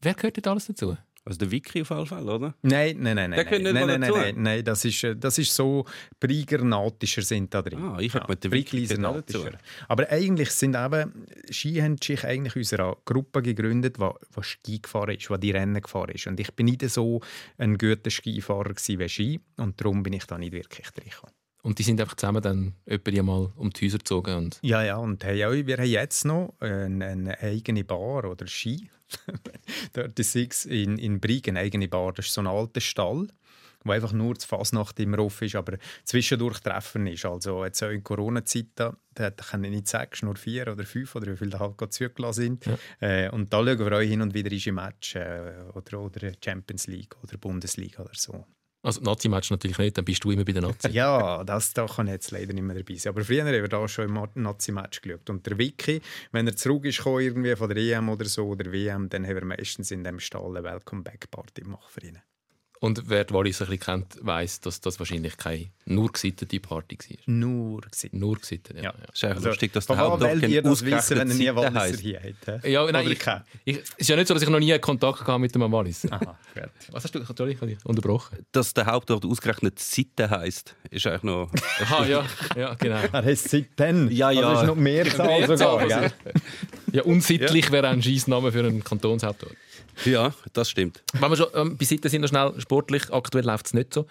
[0.00, 0.96] Wer gehört dort alles dazu?
[1.24, 2.54] Also der Wiki auf jeden Fall, oder?
[2.62, 3.62] Nein, nein, nein, Der nein.
[3.62, 5.84] nein, nein, nein, nein, nein, das ist, äh, das ist so
[6.18, 7.78] Brigger-Natischer sind da drin.
[7.78, 8.86] Ah, ich hab mit der Wiki.
[8.96, 9.58] Natischer.
[9.88, 15.14] Aber eigentlich sind eben, Ski haben sich eigentlich unserer Gruppe gegründet, die, die Ski gefahren
[15.16, 16.26] ist, die die Rennen gefahren ist.
[16.26, 17.20] Und ich bin nicht so
[17.58, 21.10] ein guter Skifahrer wie Ski und darum bin ich da nicht wirklich drin.
[21.10, 21.39] gekommen.
[21.62, 24.34] Und die sind einfach zusammen dann etwa mal um die Häuser gezogen.
[24.34, 28.90] Und Ja, ja, und hey, wir haben jetzt noch eine, eine eigene Bar oder Ski.
[29.94, 32.12] 36 in, in Brig, eine eigene Bar.
[32.12, 33.28] Das ist so ein alter Stall,
[33.84, 37.24] wo einfach nur die Fasnacht immer offen ist, aber zwischendurch Treffen ist.
[37.24, 38.96] Also jetzt auch in Corona-Zeit, da,
[39.30, 41.90] kann ich nicht sagen, ist nur vier oder fünf oder wie viele da halt gerade
[41.90, 42.64] zugelassen sind.
[43.00, 46.32] Äh, und da schauen wir auch hin und wieder ist im Match äh, oder, oder
[46.42, 48.46] Champions League oder Bundesliga oder so.
[48.82, 50.92] Also Nazi-Match natürlich nicht, dann bist du immer bei den Nazis.
[50.94, 53.12] Ja, das da kann jetzt leider nicht mehr dabei sein.
[53.12, 55.28] Aber früher haben wir da schon im Nazi-Match geschaut.
[55.28, 56.00] Und der Vicky,
[56.32, 59.44] wenn er zurück ist irgendwie von der EM oder so oder WM, dann haben wir
[59.44, 62.18] meistens in dem Stall eine Welcome-Back-Party gemacht für ihn.
[62.82, 66.96] Und wer die Wallis ein bisschen kennt, weiss, dass das wahrscheinlich keine nur gesittete Party
[66.96, 67.16] war.
[67.26, 68.08] Nur gewesen.
[68.12, 68.84] Nur gesittet, ja.
[68.84, 68.94] Ja.
[68.98, 69.04] ja.
[69.12, 72.00] ist eigentlich Also, lustig, dass der ihr das ausgerechnet wissen, wenn ihr nie Walliser heisst.
[72.00, 72.64] hier habt?
[72.64, 73.42] Ja, nein, Oder ich, kein?
[73.66, 76.10] ich, es ist ja nicht so, dass ich noch nie Kontakt hatte mit dem Wallis.
[76.10, 76.70] Aha, gut.
[76.90, 77.18] Was hast du?
[77.18, 78.46] Entschuldigung, ich habe dich unterbrochen.
[78.52, 81.50] Dass der Hauptort ausgerechnet Seite heisst, ist eigentlich noch.
[81.82, 82.24] Aha, ja,
[82.56, 83.00] ja, genau.
[83.12, 84.10] Er heißt seitdem.
[84.10, 84.48] Ja, ja.
[84.48, 86.12] Also ist noch Mehrzahl sogar, gell?
[86.92, 89.56] Ja, unsittlich wäre ein Scheissname für einen Kantonshauptort.
[90.04, 91.02] ja, das stimmt.
[91.12, 93.12] Wenn wir schon ähm, bei Sitten sind, noch schnell sportlich.
[93.12, 94.06] Aktuell läuft es nicht so.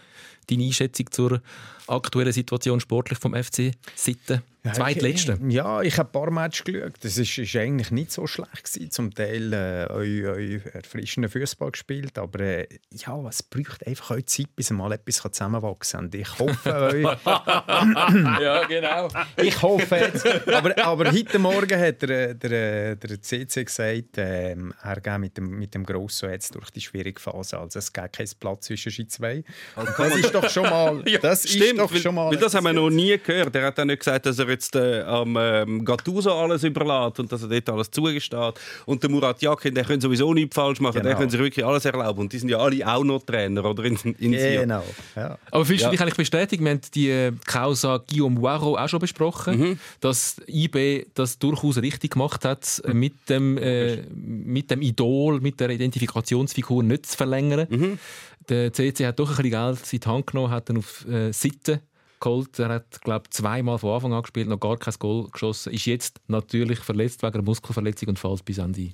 [0.50, 1.42] Deine Einschätzung zur
[1.88, 4.42] aktuellen Situation sportlich vom FC Sitten?
[4.74, 5.40] Zweitletzte.
[5.48, 6.94] Ja, ich habe ein paar Matches geschaut.
[7.02, 8.92] Das ist, ist eigentlich nicht so schlecht gewesen.
[8.92, 14.22] Zum Teil äh, eu, eu erfrischenden Fußball gespielt, aber äh, ja, es braucht einfach auch
[14.24, 16.06] Zeit, bis mal etwas zusammenwachsen kann.
[16.06, 17.00] Und ich hoffe, eu,
[18.42, 19.08] ja, genau.
[19.38, 20.26] ich hoffe jetzt.
[20.50, 25.58] Aber, aber heute Morgen hat der, der, der CC gesagt, ähm, er geht mit dem,
[25.58, 27.58] mit dem Grosso jetzt durch die schwierige Phase.
[27.58, 29.44] Also es gibt keinen Platz zwischen die zwei.
[29.78, 31.04] Und das ist doch schon mal.
[31.22, 33.54] Das ist Stimmt, doch weil, schon mal weil das haben wir noch nie gehört.
[33.56, 37.32] Er hat auch nicht gesagt, dass er jetzt äh, am ähm, Gattuso alles überlässt und
[37.32, 38.54] dass er dort alles zugesteht.
[38.86, 41.18] Und der Murat Yakin, der können sowieso nichts falsch machen, der Genau.
[41.20, 42.20] können sich wirklich alles erlauben.
[42.22, 44.32] Und die sind ja alle auch noch Trainer oder in, in.
[44.32, 44.84] Genau.
[45.16, 45.38] Ja.
[45.52, 45.88] Aber fühlst Ja.
[45.90, 46.64] du dich eigentlich bestätigt?
[46.64, 52.12] Wir haben die äh, Causa Guillaume Waro auch schon besprochen, dass IB das durchaus richtig
[52.14, 58.00] gemacht hat, äh, mit dem, äh, mit dem Idol, mit der Identifikationsfigur nicht zu verlängern.
[58.48, 61.32] Der CC hat doch ein bisschen Geld in die Hand genommen, hat dann auf äh,
[61.32, 61.82] Seite
[62.20, 62.60] geholt.
[62.60, 65.74] Er hat, glaube ich, zweimal von Anfang an gespielt, noch gar kein Goal geschossen.
[65.74, 68.94] Ist jetzt natürlich verletzt wegen einer Muskelverletzung und fällt bis Ende.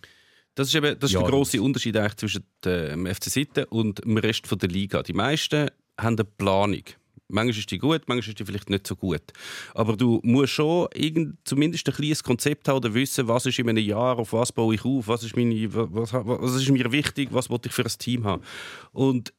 [0.56, 4.18] Das ist, eben, das ist der grosse Unterschied eigentlich zwischen dem FC Sitten und dem
[4.18, 5.04] Rest der Liga.
[5.04, 6.84] Die meisten haben eine Planung.
[7.28, 9.34] Manchmal ist die gut, manchmal ist die vielleicht nicht so gut.
[9.74, 13.68] Aber du musst schon irgend, zumindest ein kleines Konzept haben oder wissen, was ist in
[13.68, 17.30] einem Jahr, auf was baue ich auf, was ist, meine, was, was ist mir wichtig,
[17.32, 18.44] was will ich für ein Team haben.
[18.92, 19.34] Und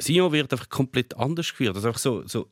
[0.00, 1.74] Sion wird einfach komplett anders geführt.
[1.74, 2.48] Also einfach so, so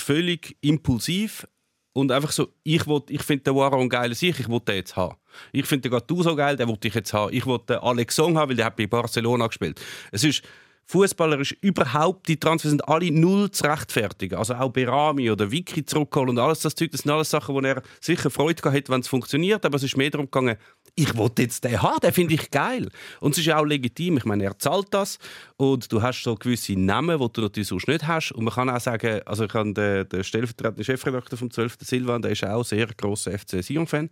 [0.00, 1.46] völlig impulsiv
[1.92, 4.96] und einfach so, ich, ich finde den Waro ein geiler Sieg, ich will den jetzt
[4.96, 5.16] haben.
[5.52, 7.34] Ich finde den Gattuso geil, den will ich jetzt haben.
[7.34, 9.80] Ich will den Alex Song haben, weil der hat bei Barcelona gespielt.
[10.12, 10.42] Es ist
[10.90, 14.36] fußballerisch überhaupt, die Transfers sind alle null zu rechtfertigen.
[14.36, 17.60] Also auch Berami oder Vicky zurückholen und alles das Zeug, das sind alles Sachen, wo
[17.60, 20.56] er sicher Freude gehabt hätte, wenn es funktioniert, aber es ist mehr darum gegangen,
[20.96, 22.88] ich will jetzt den haben, den finde ich geil.
[23.20, 25.20] Und es ist auch legitim, ich meine, er zahlt das
[25.56, 28.32] und du hast so gewisse Namen, die du natürlich sonst nicht hast.
[28.32, 31.78] Und man kann auch sagen, also ich habe den, den stellvertretenden Chefredakteur vom 12.
[31.82, 34.10] Silvan, der ist auch sehr grosser FC Sion-Fan.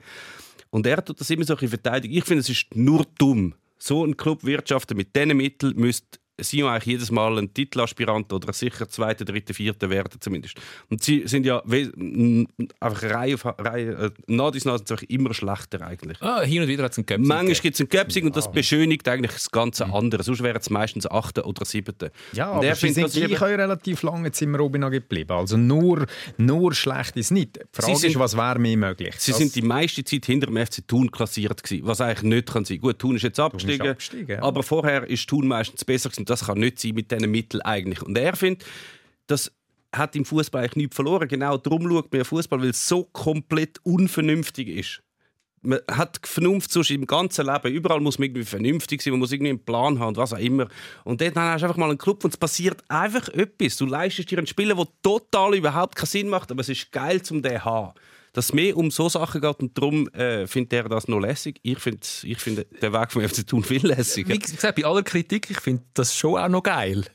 [0.70, 2.16] Und er tut das immer so ein bisschen verteidigen.
[2.16, 3.54] Ich finde, es ist nur dumm.
[3.78, 8.52] So ein Club wirtschaften mit diesen Mitteln müsste Sion eigentlich jedes Mal ein Titelaspirant oder
[8.52, 10.56] sicher zweiter, dritter, vierter werden zumindest.
[10.90, 11.62] Und sie sind ja
[12.80, 16.20] einfach Reihe auf Reihe, äh, nach dies nach sie immer schlechter eigentlich.
[16.22, 17.18] Ah, hin und wieder hat es einen Cup.
[17.20, 20.22] Manchmal gibt es einen Göpsing und das beschönigt eigentlich das ganze andere.
[20.22, 22.12] Sonst wären es meistens achte oder siebte.
[22.32, 25.32] Ja, und aber er sie sind ist gleich relativ lange jetzt im Robina geblieben.
[25.32, 27.56] Also nur, nur schlecht ist nicht.
[27.56, 29.14] Die Frage Sie sind- ist, was wäre mehr möglich?
[29.18, 32.52] Sie Das- sind die meiste Zeit hinter dem FC Thun klassiert gewesen, was eigentlich nicht
[32.52, 32.78] kann sein.
[32.80, 34.42] Gut, Thun ist jetzt abgestiegen, abgestiegen, ja.
[34.42, 36.26] aber vorher ist Thun meistens besser gewesen.
[36.28, 38.02] Das kann nicht sein mit diesen Mitteln eigentlich.
[38.02, 38.64] Und er findet,
[39.26, 39.52] das
[39.94, 41.28] hat im Fußball eigentlich nichts verloren.
[41.28, 45.02] Genau darum schaut man Fußball, weil es so komplett unvernünftig ist.
[45.60, 47.72] Man hat Vernunft sonst im ganzen Leben.
[47.72, 50.38] Überall muss man irgendwie vernünftig sein, man muss irgendwie einen Plan haben und was auch
[50.38, 50.68] immer.
[51.04, 53.76] Und dort hast du einfach mal einen Club und es passiert einfach etwas.
[53.76, 57.22] Du leistest dir einen Spieler, der total überhaupt keinen Sinn macht, aber es ist geil,
[57.22, 57.92] zum den zu haben.
[58.38, 61.58] Dass es mehr um so Sachen geht und darum äh, findet er das noch lässig.
[61.64, 64.32] Ich finde ich find den Weg vom FC Thun viel lässiger.
[64.32, 67.02] Wie gesagt, bei aller Kritik, ich finde das schon auch noch geil.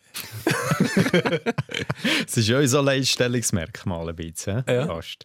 [2.28, 4.66] Es ist ja unser Alleinstellungsmerkmal ein bisschen.
[4.68, 4.86] Ja.
[4.86, 5.24] Fast.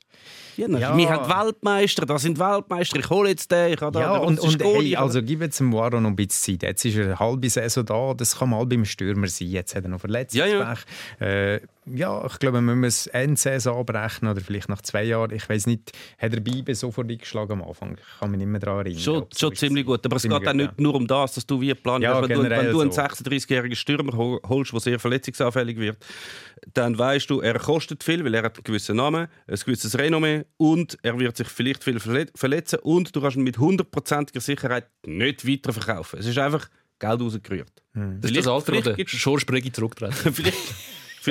[0.57, 0.97] Ja, Ja.
[0.97, 4.39] Wir haben Weltmeister, das sind Weltmeister, ich hole jetzt den, ich habe da Ja, und,
[4.41, 6.69] und hey, also gib jetzt dem Waro noch ein bisschen Zeit.
[6.69, 9.49] Jetzt ist er eine halbe Saison da, das kann mal beim Stürmer sein.
[9.49, 10.75] Jetzt hat er noch Ja, ja.
[10.77, 11.21] Verletzungspech.
[11.21, 11.61] Äh,
[11.95, 15.33] ja, ich glaube, man muss Endsaison abbrechen oder vielleicht nach zwei Jahren.
[15.33, 17.97] Ich weiß nicht, hat er Bibe sofort eingeschlagen am Anfang?
[17.99, 19.01] Ich kann mich nicht mehr daran erinnern.
[19.03, 20.05] Schon, so schon ziemlich gut.
[20.05, 22.29] Aber es geht auch nicht nur um das, dass du wie geplant Ja, hast.
[22.29, 23.01] Wenn du, wenn du einen so.
[23.01, 25.97] 36-jährigen Stürmer hol- holst, der sehr verletzungsanfällig wird,
[26.75, 30.45] dann weißt du, er kostet viel, weil er hat einen gewissen Namen, ein gewisses Renommee
[30.57, 34.87] und er wird sich vielleicht viel verle- verletzen und du kannst ihn mit hundertprozentiger Sicherheit
[35.07, 36.19] nicht weiterverkaufen.
[36.19, 37.71] Es ist einfach Geld rausgerührt.
[37.95, 40.15] Das ist Vielleicht- das Alter, vielleicht wo der Bregi zurücktreten.
[40.35, 40.57] vielleicht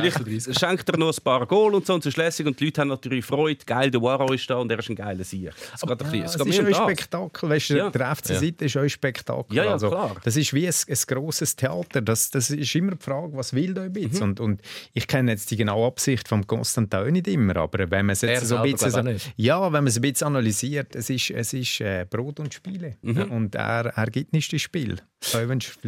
[0.02, 2.66] vielleicht schenkt er noch ein paar Goal und so und es ist lässig und die
[2.66, 3.64] Leute haben natürlich Freude.
[3.66, 5.52] Geil, der Waro ist da und er ist ein geiler Sieg.
[5.74, 6.78] Es Ja, es es ist ein das.
[6.78, 7.50] Spektakel.
[7.50, 7.90] Weißt du, Ja.
[7.90, 9.56] Der FC Seite ist auch ein Spektakel.
[9.56, 10.16] Ja, ja, also, klar.
[10.24, 12.02] Das ist wie ein, ein grosses Theater.
[12.02, 14.18] Das, das ist immer die Frage, was will da ein bisschen?
[14.18, 14.24] Mhm.
[14.24, 14.62] Und, und
[14.94, 18.24] ich kenne jetzt die genaue Absicht von Constantin auch nicht immer, aber wenn man es
[18.24, 21.54] Er jetzt so ein bisschen, ja, wenn man es ein bisschen analysiert, es ist, es
[21.54, 22.98] ist äh, Brot und Spiele.
[23.02, 23.24] Mhm.
[23.24, 24.98] Und er, er gibt nicht das Spiel.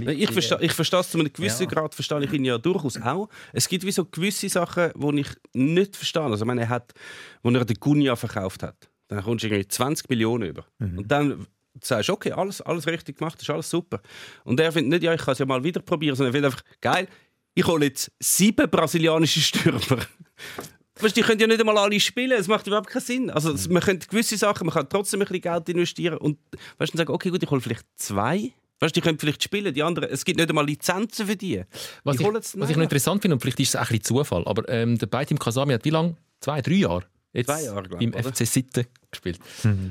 [0.07, 1.69] Ich verstehe, ich verstehe es zu einem gewissen Ja.
[1.69, 3.29] Grad, verstehe ich ihn ja durchaus auch.
[3.53, 6.23] Es gibt wie so gewisse Sachen, die ich nicht verstehe.
[6.23, 6.93] Also, ich meine, er hat,
[7.43, 10.65] als er den Gunja verkauft hat, dann kommst du irgendwie 20 Millionen über.
[10.79, 10.97] Mhm.
[10.99, 11.47] Und dann
[11.81, 14.01] sagst du, okay, alles, alles richtig gemacht, ist alles super.
[14.43, 16.51] Und er findet nicht, ja, ich kann es ja mal wieder probieren, sondern er findet
[16.53, 17.07] einfach, geil,
[17.55, 19.79] ich hole jetzt sieben brasilianische Stürmer.
[21.01, 23.29] Weißt, du, die können ja nicht einmal alle spielen, es macht überhaupt keinen Sinn.
[23.29, 26.37] Also, es- man könnte gewisse Sachen, man kann trotzdem ein bisschen Geld investieren und
[26.77, 28.51] weißt, du, dann sagen, okay, gut, ich hole vielleicht zwei.
[28.79, 31.63] Weißt, du, die können vielleicht spielen, die anderen, es gibt nicht einmal Lizenzen für die.
[32.03, 34.03] Was, Die ich, was ich noch interessant finde, und vielleicht ist es auch ein bisschen
[34.03, 36.15] Zufall, aber ähm, der Beitim Kasami hat wie lange?
[36.39, 37.03] Zwei, drei Jahre?
[37.33, 38.33] Jetzt Zwei Jahre, glaub beim ich, oder?
[38.33, 39.39] FC Sitten gespielt.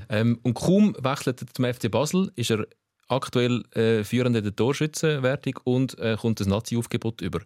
[0.08, 2.66] Ähm, und kaum wechselt er zum FC Basel, ist er
[3.08, 7.40] aktuell äh, führender der Torschützenwertung und äh, kommt das Nazi-Aufgebot über.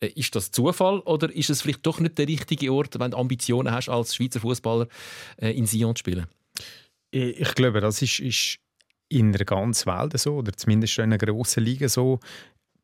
[0.00, 3.16] Äh, ist das Zufall oder ist es vielleicht doch nicht der richtige Ort, wenn du
[3.16, 4.88] Ambitionen hast, als Schweizer Fußballer
[5.36, 6.26] äh, in Sion zu spielen?
[7.10, 8.58] Ich ich glaube, das ist, ist
[9.08, 12.20] in der ganzen Welt so, oder zumindest in einer grossen Liga so.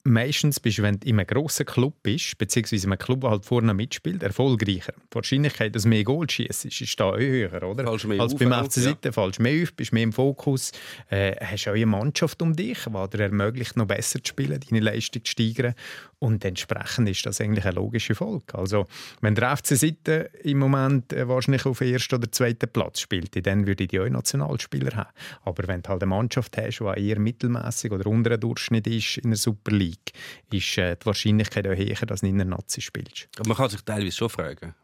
[0.03, 3.31] Meistens bist du, wenn du in einem grossen Club bist, beziehungsweise in einem Club, der
[3.31, 4.95] halt vorne mitspielt, erfolgreicher.
[4.95, 7.87] Die Wahrscheinlichkeit, dass du mehr Goal schießt, ist da auch höher, oder?
[7.87, 10.73] Als auf beim FC fallst du mehr auf, bist mehr im Fokus,
[11.11, 14.81] äh, hast auch eine Mannschaft um dich, die dir ermöglicht, noch besser zu spielen, deine
[14.81, 15.75] Leistung zu steigern.
[16.21, 18.55] Und entsprechend ist das eigentlich eine logische Folge.
[18.55, 18.87] Also,
[19.23, 23.67] wenn der FC Sitten im Moment äh, wahrscheinlich auf ersten oder zweiten Platz spielt, dann
[23.67, 25.11] würde ich auch Nationalspieler haben.
[25.45, 29.17] Aber wenn du halt eine Mannschaft hast, die eher mittelmäßig oder unter dem Durchschnitt ist
[29.17, 30.13] in der Super League,
[30.53, 33.29] ist äh, die Wahrscheinlichkeit auch höher, dass du in der Nazi spielst.
[33.39, 34.75] Aber man kann sich teilweise schon fragen.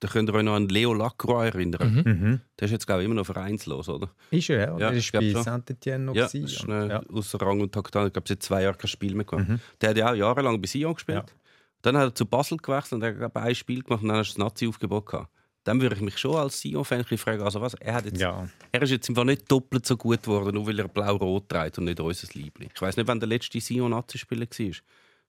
[0.00, 2.02] Da könnt ihr euch noch an Leo Lacroix erinnern.
[2.04, 2.40] Mhm.
[2.60, 4.10] Der ist jetzt, glaube ich, immer noch vereinslos, oder?
[4.30, 4.70] Ist er, ja.
[4.72, 5.42] Ja, Der ich ist bei schon.
[5.42, 6.14] Saint-Etienne noch.
[6.14, 6.84] Ja, gewesen, ist ja.
[6.84, 7.02] äh, Ja.
[7.12, 7.88] außer Rang und Takt.
[7.88, 9.46] Ich glaube, seit zwei Jahren kein Spiel mehr gemacht.
[9.80, 11.16] Der hat ja auch jahrelang bei Sion gespielt.
[11.26, 11.34] Ja.
[11.82, 14.08] Dann hat er zu Basel gewechselt und er hat glaub ich, ein Spiel gemacht und
[14.08, 15.30] dann hast du das Nazi-Aufgebot gehabt.
[15.64, 18.46] Dann würde ich mich schon als Sion-Fan fragen, also was, er, hat jetzt, Ja.
[18.72, 21.84] er ist jetzt einfach nicht doppelt so gut geworden, nur weil er blau-rot trägt und
[21.86, 22.70] nicht unser Liebling.
[22.74, 24.72] Ich weiß nicht, wann der letzte Sion-Nazi-Spieler war.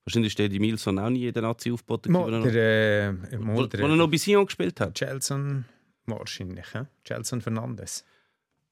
[0.07, 2.49] Wahrscheinlich ist der die Milson auch nie in der Nazi aufgeboten, Mo, wo, er noch-
[2.49, 4.95] der, äh, wo, wo der, er noch bei Sion gespielt hat.
[4.97, 5.65] Gelson
[6.05, 6.65] wahrscheinlich.
[6.71, 6.79] He?
[7.03, 8.05] Gelson Fernandes.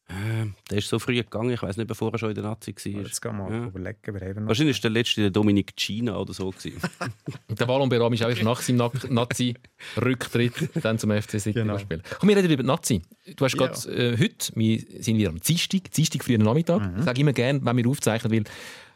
[0.07, 2.73] Äh, der ist so früh gegangen, ich weiß nicht, bevor er schon in der Nazi
[2.73, 3.01] war.
[3.01, 3.65] Jetzt gehen wir mal Ja.
[3.65, 3.97] überlegen.
[4.05, 4.47] Wir haben noch.
[4.49, 6.53] Wahrscheinlich ist der letzte der Dominik Gina oder so.
[7.49, 11.73] Der Ballon Beram ist auch erst nach seinem Na- Nazi-Rücktritt dann zum FC City Genau.
[11.73, 12.03] gespielt.
[12.19, 13.01] Komm, wir reden über die Nazi.
[13.35, 13.67] Du hast Ja.
[13.67, 16.81] gerade äh, heute, wir sind wir am Dienstag, Dienstag frühen Nachmittag.
[16.81, 16.99] Mhm.
[16.99, 18.43] Ich sage immer gerne, wenn wir aufzeichnen, weil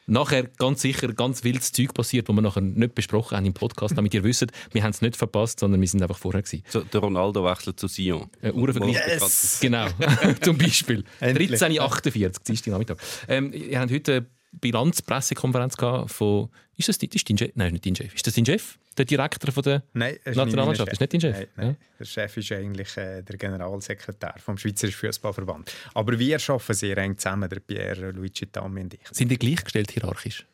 [0.10, 3.98] nachher ganz sicher ganz wildes Zeug passiert, das wir nachher nicht besprochen haben im Podcast,
[3.98, 6.64] damit ihr wisst, wir haben es nicht verpasst, sondern wir sind einfach vorher gewesen.
[6.70, 8.30] so, der Ronaldo wechselt zu Sion.
[8.42, 8.96] Äh, Uhrenvergleich.
[9.08, 9.60] Yes!
[9.62, 9.88] Genau,
[10.42, 11.04] zum Beispiel.
[11.20, 11.52] Endlich.
[11.52, 12.98] 13.48 Dienstag Nachmittag.
[13.28, 15.76] Ähm, ihr habt heute Bilanzpressekonferenz
[16.12, 17.52] von, ist das, dein- das ist dein Chef?
[17.56, 18.14] Nein, nicht dein Chef.
[18.14, 18.78] Ist das dein Chef?
[18.98, 20.92] Der Direktor von der Nein, Nationalmannschaft?
[20.92, 21.38] Ist nicht dein Chef?
[21.38, 21.78] Nein, nein.
[22.00, 25.72] Der Chef ist eigentlich äh, der Generalsekretär vom Schweizerischen Fußballverband.
[25.94, 29.00] Aber wir arbeiten sehr eng zusammen, der Pierre Luigi Tammi und ich.
[29.12, 30.46] Sind die gleichgestellt hierarchisch?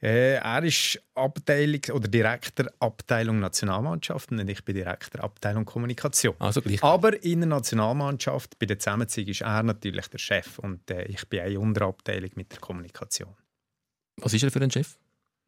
[0.00, 6.36] Äh, er ist Abteilung oder Direktor Abteilung Nationalmannschaften und ich bin Direktor Abteilung Kommunikation.
[6.38, 6.82] Also gleich.
[6.84, 11.28] Aber in der Nationalmannschaft, bei der Zusammenziehung, ist er natürlich der Chef und äh, ich
[11.28, 13.34] bin eine Unterabteilung mit der Kommunikation.
[14.18, 14.96] Was ist er für ein Chef?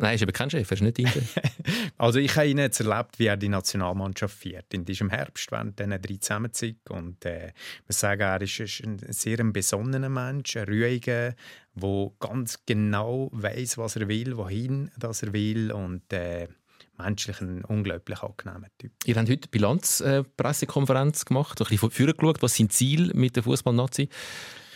[0.00, 1.36] Nein, er ist eben kein Chef, er ist nicht dein Chef.
[1.98, 4.72] Also ich habe ihn jetzt erlebt, wie er die Nationalmannschaft führt.
[4.72, 6.78] In diesem Herbst, während diesen drei Zusammenziehung.
[6.88, 7.52] Und äh,
[7.86, 11.34] muss sagen, er ist ist ein sehr ein besonnener Mensch, ein ruhiger,
[11.74, 16.48] der ganz genau weiß, was er will, wohin das er will und äh,
[16.96, 18.92] menschlich ein unglaublich angenehmer Typ.
[19.04, 23.36] Ihr habt heute Bilanzpressekonferenz gemacht, so ein bisschen vorher geschaut, was sind die Ziele mit
[23.36, 24.08] der Fußballnazi?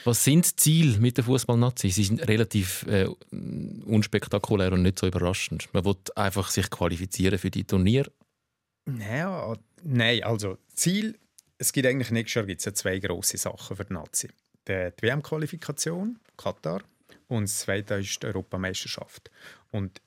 [0.04, 1.88] Was sind die Ziele mit der Fußballnazi?
[1.90, 3.06] Sie sind relativ äh,
[3.86, 5.68] unspektakulär und nicht so überraschend.
[5.72, 8.10] Man will einfach sich qualifizieren für die Turnier.
[8.86, 11.18] Ja, nein, also Ziel,
[11.56, 14.28] es gibt eigentlich nächstes Jahr gibt's ja zwei grosse Sachen für die Nazi.
[14.68, 16.82] Die, die WM-Qualifikation, Katar,
[17.28, 19.30] und das zweite ist die Europameisterschaft.
[19.70, 20.00] Und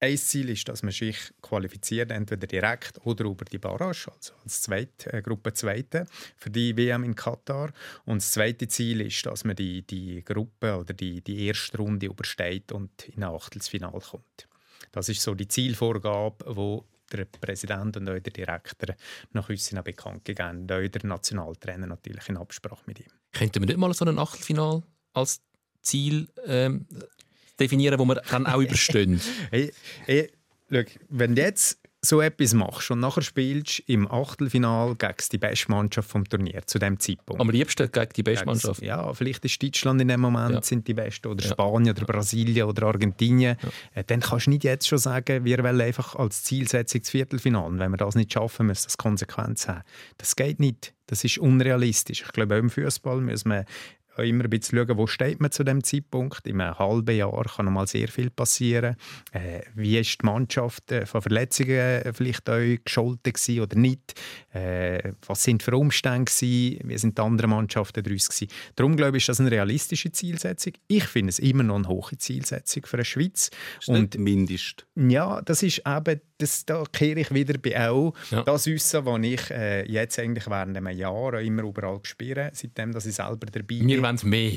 [0.00, 4.62] ein Ziel ist, dass man sich qualifiziert, entweder direkt oder über die Barrage, also als
[4.62, 7.72] Zweit, äh, Gruppe Zweite für die WM in Katar.
[8.06, 12.06] Und das zweite Ziel ist, dass man die, die Gruppe oder die, die erste Runde
[12.06, 14.48] übersteht und in ein Achtelfinale kommt.
[14.90, 18.94] Das ist so die Zielvorgabe, wo der Präsident und auch der Direktor
[19.32, 23.10] nach uns bekannt gegeben und auch der Nationaltrainer natürlich in Absprache mit ihm.
[23.32, 24.82] Könnten wir nicht mal so ein Achtelfinal
[25.12, 25.40] als
[25.82, 26.86] Ziel ähm,
[27.60, 29.20] definieren, wo wir dann auch überstehen?
[29.50, 29.72] Hey,
[30.06, 30.30] hey,
[30.70, 35.70] schau, wenn du jetzt so etwas machst und nachher spielst im Achtelfinal gegen die beste
[35.70, 37.42] Mannschaft vom Turnier zu dem Zeitpunkt.
[37.42, 38.80] Am liebsten gegen die beste Mannschaft.
[38.80, 40.62] Ja, vielleicht ist Deutschland in dem Moment Ja.
[40.62, 41.50] sind die Besten oder Ja.
[41.50, 43.58] Spanien oder Brasilien oder Argentinien.
[43.92, 47.78] Äh, Dann kannst du nicht jetzt schon sagen, wir wollen einfach als Zielsetzung das Viertelfinale.
[47.78, 49.82] Wenn wir das nicht schaffen, muss das Konsequenz haben.
[50.16, 50.94] Das geht nicht.
[51.06, 52.22] Das ist unrealistisch.
[52.22, 53.66] Ich glaube, auch im Fußball muss man
[54.20, 56.46] auch immer ein bisschen schauen, wo steht man zu dem Zeitpunkt.
[56.46, 58.96] In einem halben Jahr kann noch mal sehr viel passieren.
[59.32, 64.14] Äh, wie ist die Mannschaft äh, von Verletzungen äh, vielleicht auch gescholten oder nicht?
[64.52, 66.80] Äh, was sind für Umstände gewesen?
[66.88, 68.48] Wie sind die anderen Mannschaften daraus gewesen?
[68.74, 70.72] Darum glaube ich, ist das eine realistische Zielsetzung.
[70.88, 73.50] Ich finde es immer noch eine hohe Zielsetzung für die Schweiz.
[73.76, 74.86] Das ist nicht mindest.
[74.96, 78.42] Ja, das ist eben, das, da kehre ich wieder bei auch Ja.
[78.42, 83.06] das Wissen, was ich äh, jetzt eigentlich während einem Jahr immer überall gespürt seitdem dass
[83.06, 83.86] ich selber dabei bin.
[83.86, 84.52] Wir wollen mehr.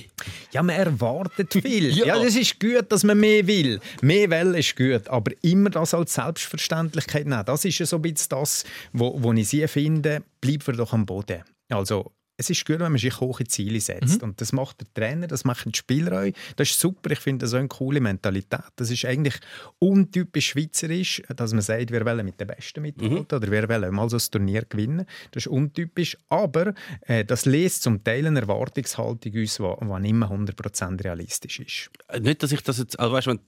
[0.51, 1.84] Ja, man erwartet viel.
[1.93, 2.06] Ja.
[2.06, 2.23] ja.
[2.23, 3.79] das ist gut, dass man mehr will.
[4.01, 7.43] Mehr will ist gut, aber immer das als Selbstverständlichkeit nehmen.
[7.45, 10.93] Das ist ja so ein bisschen das, wo, wo ich sie finde, bleibt wir doch
[10.93, 11.43] am Boden.
[11.69, 14.24] Also, es ist gut, wenn man sich hohe Ziele setzt.
[14.24, 16.32] Und das macht der Trainer, das machen die Spieler auch.
[16.56, 18.72] Das ist super, ich finde das so eine coole Mentalität.
[18.76, 19.36] Das ist eigentlich
[19.78, 24.10] untypisch schweizerisch, dass man sagt, wir wollen mit den Besten mithalten oder wir wollen mal
[24.10, 25.06] so ein Turnier gewinnen.
[25.32, 30.32] Das ist untypisch, aber äh, das lässt zum Teil eine Erwartungshaltung uns, die nicht immer
[30.32, 31.91] 100% realistisch ist.
[32.08, 33.00] Äh, Nicht, dass ich das jetzt.
[33.00, 33.39] Also weißt, wenn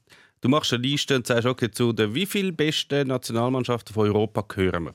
[0.42, 4.46] du machst eine Liste und sagst, okay, zu den wie viel besten Nationalmannschaften von Europa
[4.48, 4.94] gehören wir?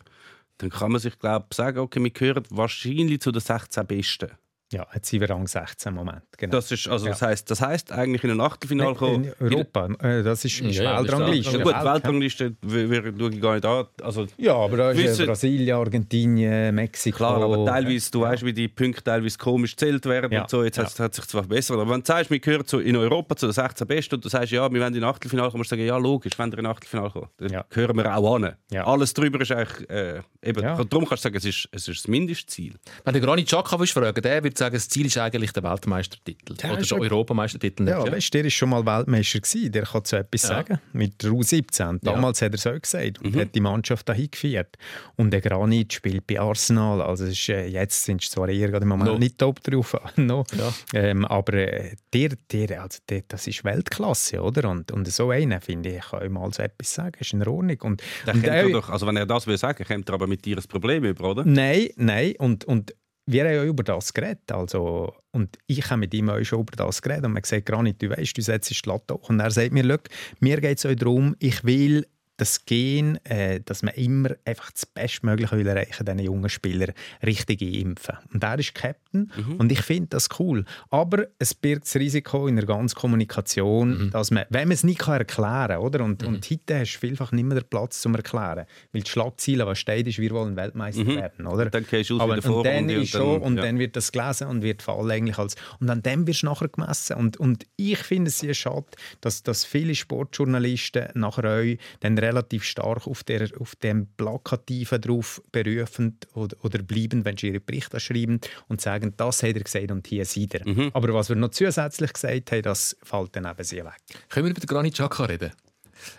[0.61, 4.31] Dann kann man sich, glaube ich, sagen, okay, wir gehören wahrscheinlich zu den 16 Besten.
[4.73, 6.23] Ja, jetzt sind wir Rang 16 im Moment.
[6.39, 6.53] Genau.
[6.53, 7.11] Das ist, also, Ja.
[7.13, 9.25] das heißt, das heißt eigentlich in ein Achtelfinale kommen.
[9.25, 11.59] in Europa, äh, das ist, ist Ja, ja, Weltrangliste.
[11.59, 13.87] Ja, gut, Weltrangliste schaue ich gar nicht an.
[14.03, 17.17] Also, Ja, aber da ist äh, Brasilien, Argentinien, Mexiko.
[17.17, 20.43] Klar, aber teilweise, du weißt, wie die Punkte teilweise komisch gezählt werden Ja.
[20.43, 20.63] und so.
[20.63, 20.85] Jetzt Ja.
[20.85, 23.47] hat, hat sich zwar verbessert, aber wenn du sagst, wir gehören zu, in Europa zu
[23.47, 25.77] den 16 Besten und du sagst, ja, wir wollen in ein Achtelfinale kommen, musst du
[25.77, 27.65] sagen, ja, logisch, wenn wir in ein Achtelfinale kommen, dann Ja.
[27.69, 28.55] gehören wir auch an.
[28.71, 28.87] Ja.
[28.87, 30.77] Alles drüber ist eigentlich, äh, eben, Ja.
[30.85, 32.75] darum kannst du sagen, es ist, es ist das Mindestziel.
[33.05, 36.55] Wenn du Granit Xhaka willst fragen, der würde sagen, das Ziel ist eigentlich der Weltmeistertitel.
[36.63, 37.89] Ja, Oder ist der ja- Europameistertitel.
[37.89, 38.13] Ja, nicht, ja.
[38.13, 39.41] weißt, der war schon mal Weltmeister.
[39.41, 39.73] Gewesen.
[39.73, 40.49] Der kann so etwas Ja.
[40.49, 40.81] sagen.
[40.93, 41.99] Mit der U17.
[42.03, 43.41] Damals hat er auch gesagt und Mhm.
[43.41, 44.77] hat die Mannschaft dahin geführt.
[45.17, 47.03] Und der Granit spielt bei Arsenal.
[47.03, 49.19] Also ist, äh, jetzt sind sie zwar eher gerade im Moment No.
[49.19, 49.97] nicht top drauf.
[50.17, 50.45] no.
[50.57, 50.73] Ja.
[50.95, 54.69] ähm, aber äh, der, der, also der, das ist Weltklasse, oder?
[54.71, 57.17] Und, und so einen, finde ich, kann ich mal so etwas sagen.
[57.21, 57.81] Ist in Ordnung.
[57.83, 60.45] Und, Der und ja doch, also wenn er das will sagen, kommt er aber mit
[60.45, 61.45] dir ein Problem über, oder?
[61.45, 62.35] Nein, nein.
[62.39, 62.95] Und, und
[63.31, 64.51] wir haben ja über das geredet.
[64.53, 67.25] Also, und ich habe mit ihm auch schon über das geredet.
[67.25, 69.29] Und man sagt, Granit, du weißt, du setzt die Latte hoch.
[69.29, 69.99] Und er sagt mir, «Schau,
[70.41, 72.07] mir geht es auch darum, ich will
[72.41, 76.93] das Gen, äh, dass man immer einfach das Bestmögliche will erreichen diesen jungen Spielern
[77.25, 78.17] richtig impfen.
[78.33, 80.65] Und er ist Captain und ich finde das cool.
[80.91, 85.01] Aber es birgt das Risiko in der ganzen Kommunikation, dass man, wenn man es nicht
[85.01, 86.05] kann erklären kann, oder?
[86.05, 88.67] Und, und heute hast du vielfach nicht mehr den Platz zum Erklären.
[88.93, 91.67] Weil die Schlagziele, was steht, ist, wir wollen Weltmeister werden, oder?
[91.67, 93.63] Dann gehst du aus Aber, der und dann ist schon, und ja.
[93.63, 96.69] dann wird das gelesen und wird Fall eigentlich als und an dem wirst du nachher
[96.69, 98.87] gemessen und, und ich finde es sehr schade,
[99.21, 105.43] dass, dass viele Sportjournalisten nachher auch dann relativ stark auf, der, auf dem Plakativen drauf
[105.53, 109.91] berufen oder, oder bleiben, wenn sie ihre Berichte schreiben und sagen, das hat er gesagt
[109.91, 110.67] und hier sieht er.
[110.67, 110.91] Mhm.
[110.93, 113.97] Aber was wir noch zusätzlich gesagt haben, das fällt dann eben sehr weg.
[114.29, 115.53] Können wir über den Granit Xhaka reden?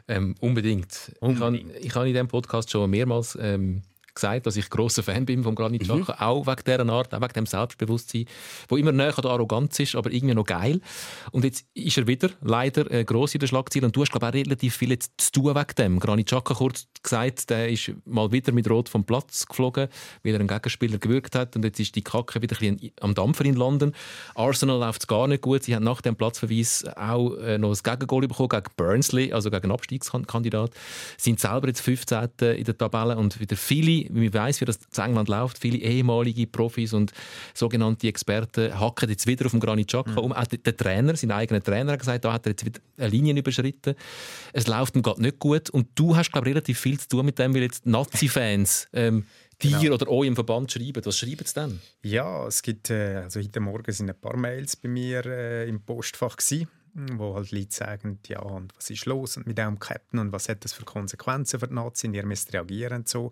[0.07, 1.11] Ähm, unbedingt.
[1.19, 1.71] Unbedingt.
[1.71, 3.81] Ich habe ich habe in diesem Podcast schon mehrmals ähm,
[4.13, 7.33] gesagt, dass ich großer Fan bin von Granit Xhaka, auch wegen dieser Art, auch wegen
[7.33, 8.25] dem Selbstbewusstsein,
[8.69, 10.81] wo immer näher an der Arroganz ist, aber irgendwie noch geil.
[11.31, 14.25] Und jetzt ist er wieder leider äh, gross in der Schlagzeile und du hast glaube
[14.27, 15.99] ich, auch relativ viel jetzt zu tun wegen dem.
[15.99, 19.87] Granit Xhaka kurz gesagt, der ist mal wieder mit Rot vom Platz geflogen,
[20.23, 23.13] weil er einen Gegenspieler gewürgt hat und jetzt ist die Kacke wieder ein bisschen am
[23.13, 23.93] Dampfer in London.
[24.35, 25.63] Arsenal läuft es gar nicht gut.
[25.63, 29.63] Sie haben nach dem Platzverweis auch äh, noch ein Gegengol bekommen gegen Burnsley, also gegen
[29.63, 30.71] einen Abstiegskandidat.
[31.17, 32.29] Sind selber jetzt 15.
[32.39, 36.47] in der Tabelle und wieder viele, man weiß, wie das in England läuft, viele ehemalige
[36.47, 37.11] Profis und
[37.53, 40.31] sogenannte Experten hacken jetzt wieder auf dem Granit Xhaka um.
[40.31, 43.37] Auch der, Trainer, sein eigener Trainer, hat gesagt, da hat er jetzt wieder eine Linie
[43.37, 43.95] überschritten.
[44.53, 47.25] Es läuft ihm gerade nicht gut und du hast glaube ich relativ viel zu tun
[47.25, 49.25] mit dem, weil jetzt Nazi-Fans ähm,
[49.61, 51.03] dir oder euch im Verband schreiben.
[51.05, 51.79] Was schreiben sie denn?
[52.03, 55.81] Ja, es gibt, äh, also heute Morgen sind ein paar Mails bei mir äh, im
[55.81, 56.67] Postfach gewesen.
[56.93, 60.63] Wo halt Leute sagen, ja, und was ist los mit dem Captain und was hat
[60.63, 63.31] das für Konsequenzen für die Nazi ihr müsst reagieren und so.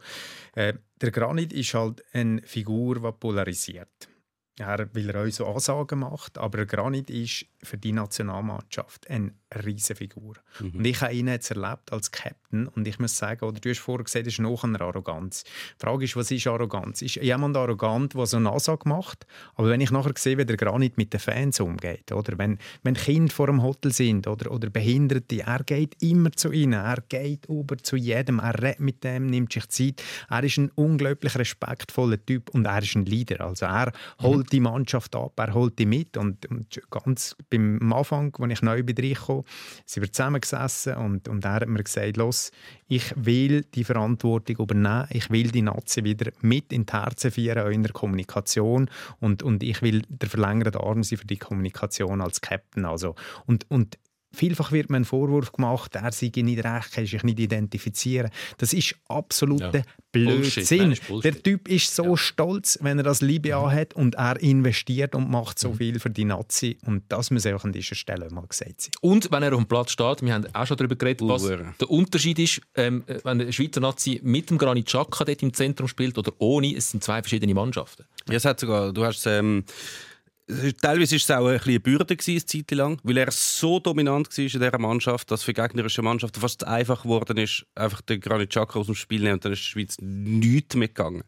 [0.56, 4.10] Äh, der Granit ist halt eine Figur, die polarisiert.
[4.58, 9.34] Er, weil er euch so Ansagen macht, aber Granit ist für die Nationalmannschaft eine
[9.66, 10.36] riesige Figur.
[10.60, 10.80] Mhm.
[10.80, 13.80] Und ich habe ihn jetzt erlebt als Captain und ich muss sagen, oder du hast
[13.80, 15.44] vorher gesagt, es ist noch eine Arroganz.
[15.44, 17.02] Die Frage ist, was ist Arroganz?
[17.02, 19.26] Ist jemand arrogant, der so eine Ansage macht?
[19.56, 22.94] Aber wenn ich nachher sehe, wie der Granit mit den Fans umgeht, oder wenn, wenn
[22.94, 27.48] Kinder vor dem Hotel sind oder, oder Behinderte, er geht immer zu ihnen, er geht
[27.48, 30.04] über zu jedem, er redet mit dem, nimmt sich Zeit.
[30.30, 33.42] Er ist ein unglaublich respektvoller Typ und er ist ein Leader.
[33.42, 33.92] Also er
[34.22, 38.54] holt die Mannschaft ab, er holt die mit und, und ganz beim am Anfang, als
[38.54, 39.39] ich neu bin reingekommen,
[39.86, 42.52] sind wir zusammengesessen und, und er hat mir gesagt, los,
[42.88, 47.72] ich will die Verantwortung übernehmen, ich will die Nazi wieder mit in die Herzen führen
[47.72, 52.42] in der Kommunikation und, und ich will der verlängerte Arm sein für die Kommunikation als
[52.42, 52.86] Captain.
[52.86, 53.16] Also,
[53.46, 53.98] und, und
[54.32, 58.30] Vielfach wird mir ein Vorwurf gemacht, er sei nicht recht, kann sich nicht identifizieren.
[58.60, 59.84] Das ist absoluter Ja.
[60.12, 60.96] Blödsinn.
[61.08, 61.24] Bullshit.
[61.24, 65.58] Der Typ ist so stolz, wenn er das Libya hat und er investiert und macht
[65.58, 65.62] Mhm.
[65.70, 66.78] so viel für die Nazi.
[66.86, 68.92] Und das muss auch an dieser Stelle mal gesagt sein.
[69.02, 71.74] Und wenn er auf dem Platz steht, wir haben auch schon darüber geredet, was Uhren.
[71.80, 75.88] der Unterschied ist, ähm, wenn ein Schweizer Nazi mit dem Granit Xhaka dort im Zentrum
[75.88, 76.76] spielt oder ohne.
[76.76, 78.06] Es sind zwei verschiedene Mannschaften.
[78.28, 79.64] Ja, es hat sogar, du hast ähm,
[80.82, 84.30] Teilweise war es auch ein bisschen eine Bürde, eine Zeit lang, weil er so dominant
[84.36, 88.50] war in dieser Mannschaft, dass für gegnerische Mannschaften fast einfach geworden ist, einfach den Granit
[88.50, 91.24] Xhaka aus dem Spiel nehmen und dann ist die Schweiz nichts mehr gegangen.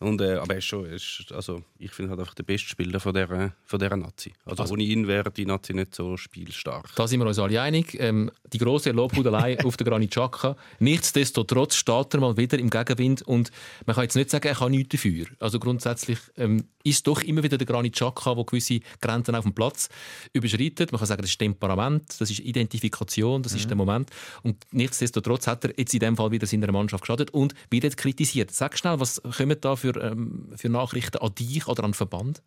[0.00, 2.68] Und, äh, aber er ist schon, er ist, also, ich finde halt einfach der beste
[2.68, 4.32] Spieler von dieser, von dieser Nazi.
[4.44, 6.90] Also, Also- ohne ihn wäre die Nazi nicht so spielstark.
[6.96, 7.96] Da sind wir uns alle einig.
[8.00, 10.56] Ähm, die grosse Lobhudelei auf den Granit Xhaka.
[10.78, 13.50] Nichtsdestotrotz steht er mal wieder im Gegenwind und
[13.86, 15.26] man kann jetzt nicht sagen, er kann nichts dafür.
[15.38, 19.52] Also grundsätzlich ähm, ist doch immer wieder der Granit Xhaka, der gewisse Grenzen auf dem
[19.54, 19.88] Platz
[20.32, 20.92] überschreitet.
[20.92, 24.10] Man kann sagen, das ist Temperament, das ist Identifikation, das ist der Moment.
[24.42, 28.50] Und nichtsdestotrotz hat er jetzt in dem Fall wieder seiner Mannschaft geschadet und jetzt kritisiert.
[28.50, 32.42] Sag schnell, was kommen da für, ähm, für Nachrichten an dich oder an den Verband?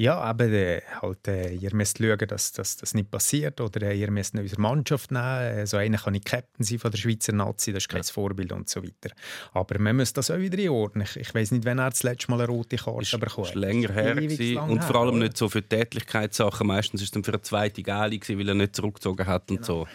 [0.00, 3.60] Ja, aber äh, halt, äh, ihr müsst schauen, dass, dass das nicht passiert.
[3.60, 5.58] Oder äh, ihr müsst unsere Mannschaft nehmen.
[5.58, 8.50] Äh, so einer kann nicht Captain sein von der Schweizer Nazi, das ist kein Vorbild
[8.52, 9.14] und so weiter.
[9.52, 11.06] Aber man muss das auch wieder einordnen.
[11.06, 13.54] Ich, ich weiß nicht, wann er das letzte Mal eine rote Karte ist, bekommen hat.
[13.54, 15.24] länger her lang und her, vor allem oder?
[15.24, 16.66] nicht so für Tätlichkeitssachen.
[16.66, 19.86] Meistens ist es dann für eine zweite Gale, weil er nicht zurückgezogen hat und so.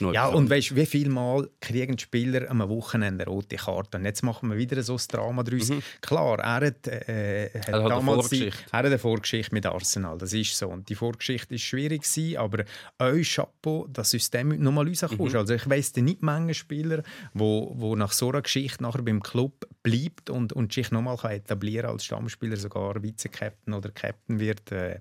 [0.00, 3.98] Noch Ja, und weißt du, wie viel Mal kriegen Spieler am Wochenende eine rote Karte?
[3.98, 5.70] Und jetzt machen wir wieder so ein Drama daraus.
[6.00, 7.72] Klar, er hat, äh, hat Mhm.
[7.72, 8.72] hat eine damals die, er Vorgeschichte.
[8.72, 10.68] hat eine Vorgeschichte mit Arsenal, das ist so.
[10.68, 12.64] Und die Vorgeschichte ist schwierig gewesen, aber
[12.98, 15.34] euch Chapeau, das System nochmal rauskommst.
[15.34, 15.38] Mhm.
[15.38, 17.02] Also ich weiss nicht Menge Spieler,
[17.34, 21.32] wo, wo nach so einer Geschichte nachher beim Club bleibt und, und sich nochmal kann
[21.32, 24.72] etablieren als Stammspieler, sogar Vize-Captain oder Captain wird.
[24.72, 25.00] Äh,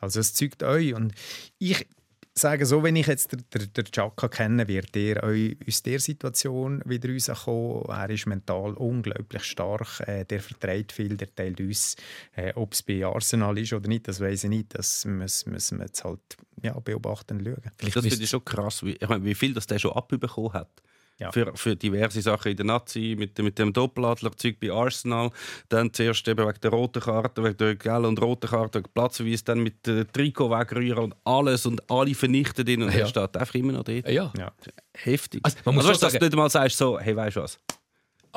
[0.00, 0.94] also es zeugt euch.
[0.94, 1.12] Und
[1.58, 1.86] ich
[2.34, 5.98] sage so, wenn ich jetzt den, den, den Chaka kenne, wird er euch aus dieser
[5.98, 7.84] Situation wieder rauskommen.
[7.88, 11.96] Er ist mental unglaublich stark, äh, der vertreibt viel, der teilt uns.
[12.34, 14.74] Äh, Ob es bei Arsenal ist oder nicht, das weiß ich nicht.
[14.74, 16.20] Das müssen, müssen wir jetzt halt
[16.62, 17.70] ja, beobachten und schauen.
[17.76, 20.52] Vielleicht Das finde ich schon krass, wie, ich meine, wie viel das der schon abbekommen
[20.52, 20.70] hat.
[21.22, 21.32] Ja.
[21.32, 25.30] Für, für diverse Sachen in der Nazi, mit, dem- mit dem Doppeladlerzeug bei Arsenal,
[25.68, 29.44] dann zuerst eben wegen der roten Karte, wegen der gelben und roten Karte, wegen Platzverweis,
[29.44, 33.00] dann mit dem Trikot wegrühren und alles und alle vernichtet ihn und Ja.
[33.00, 34.08] er steht einfach immer noch dort.
[34.08, 34.52] ja, Ja.
[34.94, 35.40] Heftig.
[35.44, 37.58] Also, man muss also, weißt dass du nicht mal sagst, so, hey, weißt du was?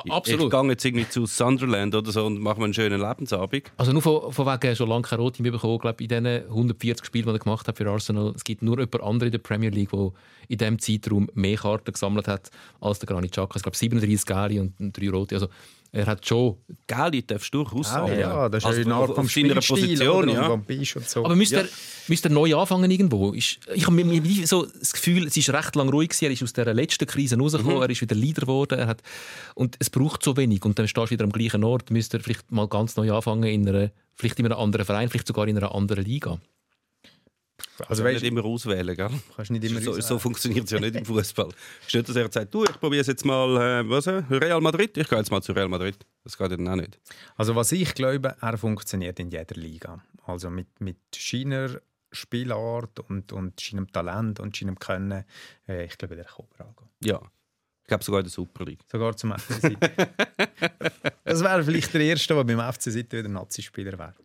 [0.03, 0.53] Ich- absolut.
[0.53, 3.71] Ich gehe jetzt irgendwie zu Sunderland oder so und mache mir einen schönen Lebensabend.
[3.77, 5.75] Also nur von, von wegen schon lange keine Rote mehr bekommen.
[5.75, 8.77] Ich glaube, in diesen 140 Spielen, die er gemacht hat für Arsenal, es gibt nur
[8.77, 10.11] jemand andere in der Premier League, der
[10.49, 12.49] in diesem Zeitraum mehr Karten gesammelt hat
[12.81, 13.55] als der Granit Xhaka.
[13.55, 15.35] Ich glaube 37 Gelbe und 3 Rote.
[15.35, 15.47] Also
[15.95, 16.57] er hat schon...
[16.87, 18.19] Gell, darfst du durchaus Ah, sagen.
[18.19, 20.47] ja, das ist Also eine Art auf- vom seiner Position, ja.
[20.49, 20.65] Und
[21.07, 21.23] so.
[21.25, 21.61] Aber müsste, Ja.
[21.61, 21.67] er,
[22.07, 23.31] müsste er neu anfangen irgendwo?
[23.31, 26.25] Ist, ich habe mir- so das Gefühl, es ist recht lang ruhig gewesen.
[26.25, 28.77] Er ist aus dieser letzten Krise rausgekommen, er ist wieder Leader geworden.
[28.77, 29.01] Er hat,
[29.55, 30.63] und es braucht so wenig.
[30.65, 31.89] Und dann stehst du wieder am gleichen Ort.
[31.91, 35.27] Müsste er vielleicht mal ganz neu anfangen in einer, vielleicht in einem anderen Verein, vielleicht
[35.27, 36.37] sogar in einer anderen Liga.
[37.79, 39.09] Also Also weißt nicht immer auswählen, gell?
[39.35, 40.07] kannst nicht immer so, auswählen.
[40.07, 41.49] so funktioniert es ja nicht im Fußball.
[41.81, 44.23] Es ist nicht, dass er sagt, du, ich probiere es jetzt mal, äh, was, äh,
[44.29, 44.97] Real Madrid.
[44.97, 46.05] Ich gehe jetzt mal zu Real Madrid.
[46.23, 46.99] Das geht ja dann auch nicht.
[47.35, 50.03] Also was ich glaube, er funktioniert in jeder Liga.
[50.25, 51.79] Also mit, mit seiner
[52.11, 55.23] Spielart und, und seinem Talent und seinem Können,
[55.67, 56.89] äh, ich glaube, der kann überall gehen.
[57.03, 57.21] Ja.
[57.83, 58.79] Ich glaube sogar in der Super League.
[58.91, 59.77] Sogar zum FC City.
[61.23, 64.15] das wäre vielleicht der Erste, der beim FC City wieder Nazi-Spieler wäre.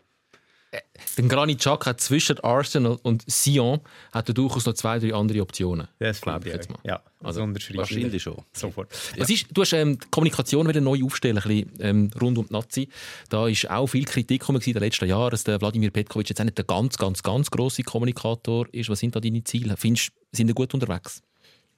[0.73, 3.81] Der Granit Xhaka hat zwischen Arsenal und Sion
[4.13, 5.89] hat er durchaus noch zwei, drei andere Optionen.
[5.99, 6.55] Das glaube ich.
[6.55, 6.79] jetzt mal.
[6.85, 7.41] Ja, Also.
[7.41, 8.37] Wahrscheinlich schon.
[8.53, 8.89] Sofort.
[9.19, 12.47] Was ist, du hast ähm, die Kommunikation wieder neu aufstellen, ein bisschen, ähm, rund um
[12.47, 12.89] die Nazi.
[13.29, 16.41] Da ist auch viel Kritik gekommen in den letzten Jahren, dass der Wladimir Petkovic jetzt
[16.41, 18.89] auch nicht der ganz, ganz, ganz grosse Kommunikator ist.
[18.89, 19.77] Was sind da deine Ziele?
[19.77, 21.23] Findest du, sind wir gut unterwegs?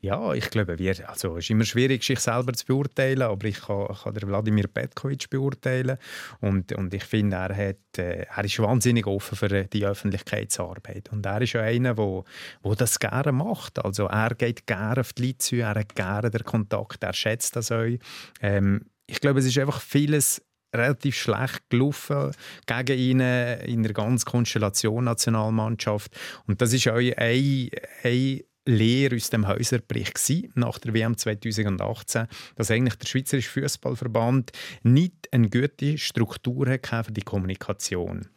[0.04, 3.60] Ja, ich glaube, wir, also es ist immer schwierig, sich selber zu beurteilen, aber ich
[3.60, 5.96] kann, kann den Wladimir Petkovic beurteilen
[6.40, 11.24] und, und ich finde, er, hat, äh, er ist wahnsinnig offen für die Öffentlichkeitsarbeit und
[11.24, 12.24] er ist ja einer, wo,
[12.64, 13.78] wo das gerne macht.
[13.84, 17.54] Also er geht gerne auf die Leute zu, er hat gerne den Kontakt, er schätzt
[17.54, 17.86] das auch.
[18.40, 20.42] Ähm, ich glaube, es ist einfach vieles
[20.74, 22.32] relativ schlecht gelaufen
[22.66, 26.10] gegen ihn in der ganzen Konstellation Nationalmannschaft
[26.48, 27.70] und das ist auch ein,
[28.02, 30.18] ein Lehre aus dem Häuserbericht
[30.54, 34.52] nach der WM 2018, dass eigentlich der Schweizerische Fußballverband
[34.82, 38.28] nicht eine gute Struktur hatte für die Kommunikation.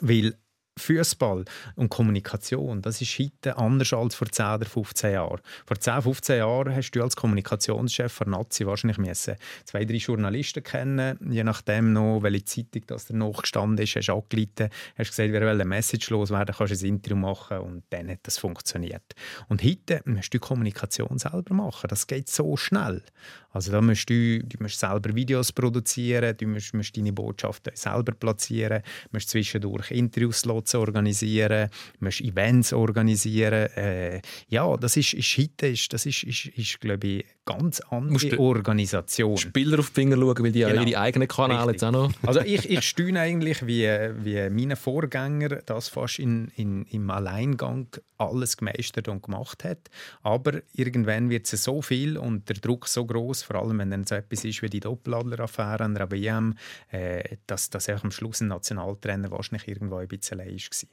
[0.00, 0.34] Weil
[0.78, 1.44] Fußball
[1.76, 5.40] und Kommunikation, das ist heute anders als vor 10 oder 15 Jahren.
[5.66, 10.62] Vor 10, 15 Jahren hast du als Kommunikationschef von Nazi wahrscheinlich müssen zwei, drei Journalisten
[10.62, 15.32] kennen, je nachdem noch, welche Zeitung das da nachgestanden ist, hast du angeleitet, hast gesagt,
[15.32, 19.14] wir wollen eine Message loswerden, kannst ein Interview machen und dann hat das funktioniert.
[19.48, 23.02] Und heute musst du Kommunikation selber machen, das geht so schnell.
[23.50, 28.12] Also da musst du, du musst selber Videos produzieren, du musst, musst deine Botschaften selber
[28.12, 33.68] platzieren, musst zwischendurch Interviewslots organisieren, musst Events organisieren.
[33.76, 38.24] Äh, ja, das ist, ist heute, ist, das ist, ist, ist glaube ich, ganz Musst
[38.24, 39.36] andere Organisation.
[39.36, 40.82] Spieler auf die Finger schauen, weil die Genau.
[40.82, 42.12] auch ihre eigenen Kanäle jetzt auch noch...
[42.22, 43.86] Also ich, ich staune eigentlich, wie,
[44.22, 47.88] wie meine Vorgänger das fast in, in, im Alleingang
[48.18, 49.88] alles gemeistert und gemacht hat.
[50.22, 54.04] Aber irgendwann wird es so viel und der Druck so groß, vor allem wenn dann
[54.04, 56.54] so etwas ist wie die Doppeladler-Affäre an der WM,
[56.90, 60.88] äh, dass, dass einfach am Schluss ein Nationaltrainer wahrscheinlich irgendwo ein bisschen allein war.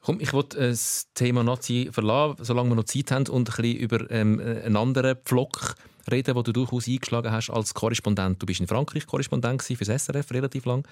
[0.00, 3.76] Komm, ich wollte das Thema Nazi verlassen, solange wir noch Zeit haben und ein bisschen
[3.76, 5.74] über ähm, äh, einen anderen Pflock
[6.10, 8.40] reden, den du durchaus eingeschlagen hast als Korrespondent.
[8.40, 10.86] Du bist in Frankreich Korrespondent für das SRF relativ lang.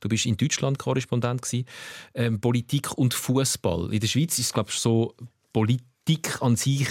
[0.00, 1.40] Du bist in Deutschland Korrespondent.
[2.14, 3.92] Ähm, Politik und Fußball.
[3.92, 5.14] In der Schweiz ist es glaube ich so
[5.52, 6.86] Politik an sich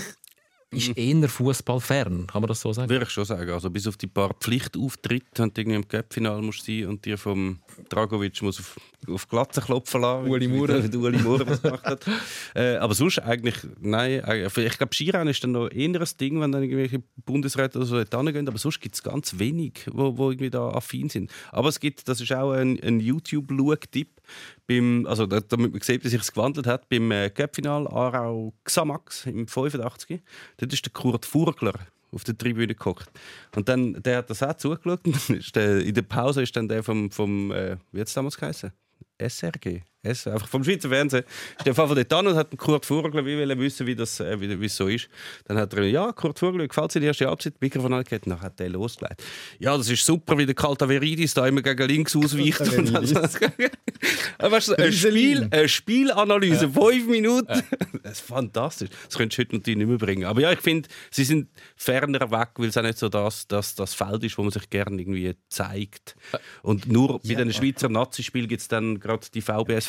[0.71, 2.89] ist eher Fußball fern, kann man das so sagen?
[2.89, 3.49] Würde ich schon sagen.
[3.51, 7.17] Also bis auf die paar Pflichtauftritte, wenn du irgendwie im Cup-Final musst sein und dir
[7.17, 7.59] vom
[7.89, 10.29] Dragovic muss auf, auf Glatze klopfen lassen.
[10.29, 10.83] Uli Maurer.
[10.93, 12.05] Uli Maurer das gemacht hat.
[12.55, 14.21] äh, aber sonst eigentlich, nein.
[14.45, 17.97] Ich glaube, Skirennen ist dann noch eher ein Ding, wenn dann irgendwelche Bundesräte oder so
[17.97, 18.47] hingehen.
[18.47, 21.31] Aber sonst gibt es ganz wenig, wo, wo irgendwie da affin sind.
[21.51, 24.18] Aber es gibt, das ist auch ein, ein YouTube-Schau-Tipp,
[24.67, 28.53] beim, also da- damit man sieht, wie sich es gewandelt hat, beim äh, Cup-Final Aarau
[28.63, 30.21] Xamax im 85.
[30.57, 31.73] Dort ist der Kurt Furgler
[32.11, 33.09] auf der Tribüne geguckt.
[33.55, 35.01] Und dann, der hat das auch zugeschaut.
[35.05, 38.37] Und der, in der Pause ist dann der vom, vom äh, wie hat es damals
[38.37, 38.71] geheißen?
[39.19, 39.81] SRG.
[40.01, 41.25] S, einfach vom Schweizer Fernsehen.
[41.57, 44.39] Ist der Fall von dort an und hat Kurt Vogel wie wissen, wie das äh,
[44.39, 45.09] wie, wie es so ist.
[45.45, 47.55] Dann hat er ja, Kurt Vogel, gefällt dir die erste Halbzeit?
[47.59, 49.21] Mikrofon angehört, dann hat er losgelegt.
[49.59, 52.61] Ja, das ist super, wie der Kaltaveridis da immer gegen links ausweicht.
[52.77, 53.03] Und dann,
[54.51, 57.61] weißt du, eine, Spiel, eine Spielanalyse, fünf Minuten.
[58.01, 58.89] Das ist fantastisch.
[59.05, 60.23] Das könntest du heute natürlich nicht mehr bringen.
[60.25, 63.75] Aber ja, ich finde, sie sind ferner weg, weil es auch nicht so das, das,
[63.75, 66.15] das Feld ist, wo man sich gerne irgendwie zeigt.
[66.63, 69.41] Und nur bei den Schweizer Nazispielen gibt es dann gerade die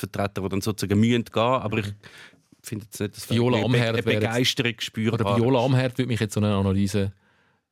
[0.08, 1.42] VBS-Vertreter, die dann sozusagen mühen gehen.
[1.42, 1.86] Aber ich
[2.62, 5.20] finde jetzt nicht, dass Viola eine Amherd eine Begeisterung spürbar.
[5.20, 7.12] Oder Viola Amherd würde mich jetzt so eine Analyse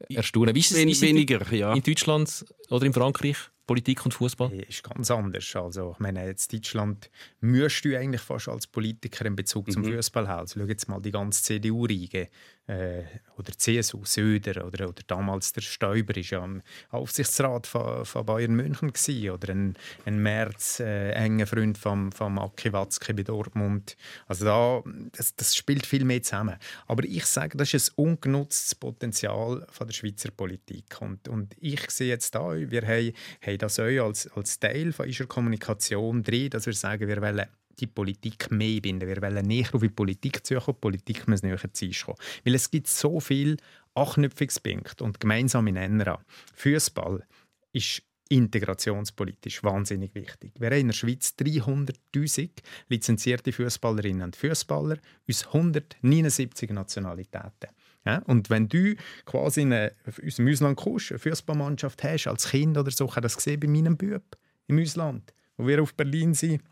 [0.09, 0.55] erstaunen.
[0.55, 1.75] Wie ist es Wen- wie ist es in- weniger, ja.
[1.75, 3.37] in Deutschland oder in Frankreich?
[3.67, 4.51] Politik und Fußball?
[4.67, 5.55] ist ganz anders.
[5.55, 7.11] Also, ich meine, jetzt Deutschland
[7.41, 10.41] müsst du eigentlich fast als Politiker in Bezug zum Fußball haben.
[10.41, 12.29] Also, schau jetzt mal die ganze CDU-Riege
[12.69, 13.03] äh,
[13.37, 18.55] oder CSU, Söder oder, oder damals der Stoiber ist ja am Aufsichtsrat von, von Bayern
[18.55, 23.97] München gewesen, oder ein, ein Merz, äh, enger Freund von, von Aki Watzke bei Dortmund.
[24.27, 26.57] Also da, das, das spielt viel mehr zusammen.
[26.87, 31.01] Aber ich sage, das ist ein ungenutztes Potenzial von der Schweizer Politik.
[31.01, 33.13] Und, und ich sehe jetzt da, wir haben,
[33.45, 37.47] haben das auch als, als Teil von unserer Kommunikation drin, dass wir sagen, wir wollen
[37.81, 39.09] die Politik mehr binden.
[39.09, 40.77] Wir wollen näher auf die Politik zukommen.
[40.77, 42.19] Die Politik muss näher zu uns kommen.
[42.45, 43.57] Weil es gibt so viele
[43.95, 46.21] Anknüpfungspunkte und gemeinsame Nenner.
[46.55, 47.25] Fußball
[47.73, 50.53] ist integrationspolitisch wahnsinnig wichtig.
[50.59, 52.51] Wir haben in der Schweiz 300'000
[52.89, 54.99] lizenzierte Fußballerinnen und Fußballer
[55.29, 57.71] aus 179 Nationalitäten.
[58.05, 62.91] Ja, und wenn du quasi in eine, Ausland kommst, eine Fußballmannschaft hast, als Kind oder
[62.91, 64.23] so, ich habe das gesehen bei meinem Bub
[64.67, 66.63] im Ausland, wo wir auf Berlin sind,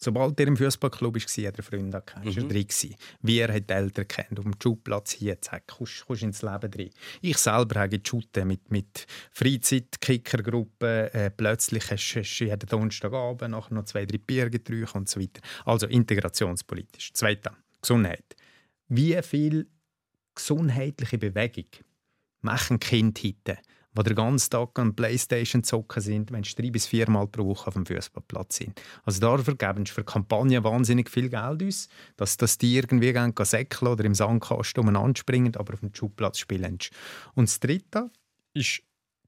[0.00, 2.24] Sobald er im Fußballclub war, hat er Freunde gehabt.
[2.24, 2.48] Mhm.
[2.48, 2.94] Drin gewesen.
[3.20, 6.70] Wie er hat die Eltern kennt, auf dem Schulplatz hier, zack, kommst, kommst ins Leben
[6.70, 6.90] drin.
[7.20, 11.08] Ich selber habe Shooten mit, mit Freizeit-Kickergruppen.
[11.12, 15.40] Äh, plötzlich hast du jeden Donnerstagabend nachher noch zwei, drei Bier getrunken und so weiter.
[15.64, 17.10] Also integrationspolitisch.
[17.14, 18.36] Zweitens, Gesundheit.
[18.88, 19.68] Wie viel
[20.34, 21.66] gesundheitliche Bewegung
[22.40, 23.58] machen Kinder heute?
[24.02, 27.68] Die den ganzen Tag an Playstation zocken sind, wenn sie drei bis viermal pro Woche
[27.68, 28.80] auf dem Fußballplatz sind.
[29.04, 33.34] Also dafür geben sie für Kampagnen wahnsinnig viel Geld aus, dass, dass die irgendwie gehen,
[33.36, 36.78] säckeln oder im Sandkasten umeinander springen, aber auf dem Schulplatz spielen.
[37.34, 38.10] Und das Dritte
[38.54, 38.82] ist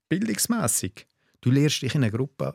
[0.08, 1.06] bildungsmässig.
[1.40, 2.54] Du lernst dich in einer Gruppe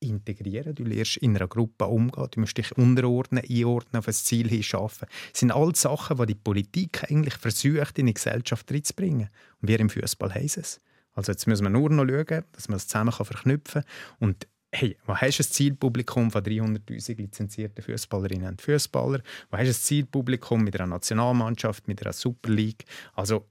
[0.00, 4.48] integrieren, du lernst in einer Gruppe umgehen, du musst dich unterordnen, einordnen, auf ein Ziel
[4.48, 5.08] hin schaffen.
[5.32, 9.28] Das sind all Sachen, die die Politik eigentlich versucht, in die Gesellschaft reinzubringen.
[9.60, 10.80] Und wir im Fußball haben es.
[11.20, 13.92] Also jetzt müssen wir nur noch schauen, dass man es zusammen verknüpfen kann.
[14.20, 19.20] Und hey, wo hast du ein Zielpublikum von 300'000 lizenzierten Fußballerinnen und Fußballer?
[19.50, 22.86] Wo hast du ein Zielpublikum mit einer Nationalmannschaft, mit einer Super League?
[23.12, 23.46] Also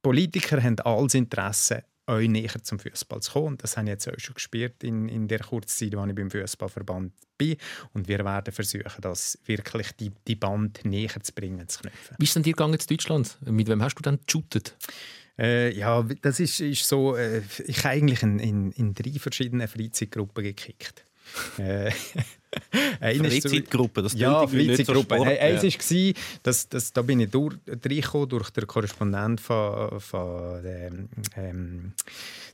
[0.00, 3.58] Politiker haben alles Interesse, euch näher zum Fußball zu kommen.
[3.58, 6.30] Das habe ich jetzt auch schon gespürt in, in der kurzen Zeit, als ich beim
[6.30, 7.58] Fußballverband bin.
[7.92, 12.16] Und wir werden versuchen, das wirklich die, die Band näher zu bringen, zu knüpfen.
[12.18, 13.36] Wie ist denn dir gegangen in Deutschland?
[13.44, 14.78] Mit wem hast du dann geshootet?
[15.38, 17.16] Äh, ja, das ist, ist so.
[17.16, 21.04] Äh, ich habe eigentlich in, in, in drei verschiedenen Freizeitgruppen gekickt.
[21.58, 21.90] äh,
[23.00, 25.16] Freizeitgruppe, das ja, Freizeitgruppe.
[25.16, 31.08] So Eins war, dass, dass, da bin ich durch, durch den Korrespondent von, von dem,
[31.36, 31.92] ähm,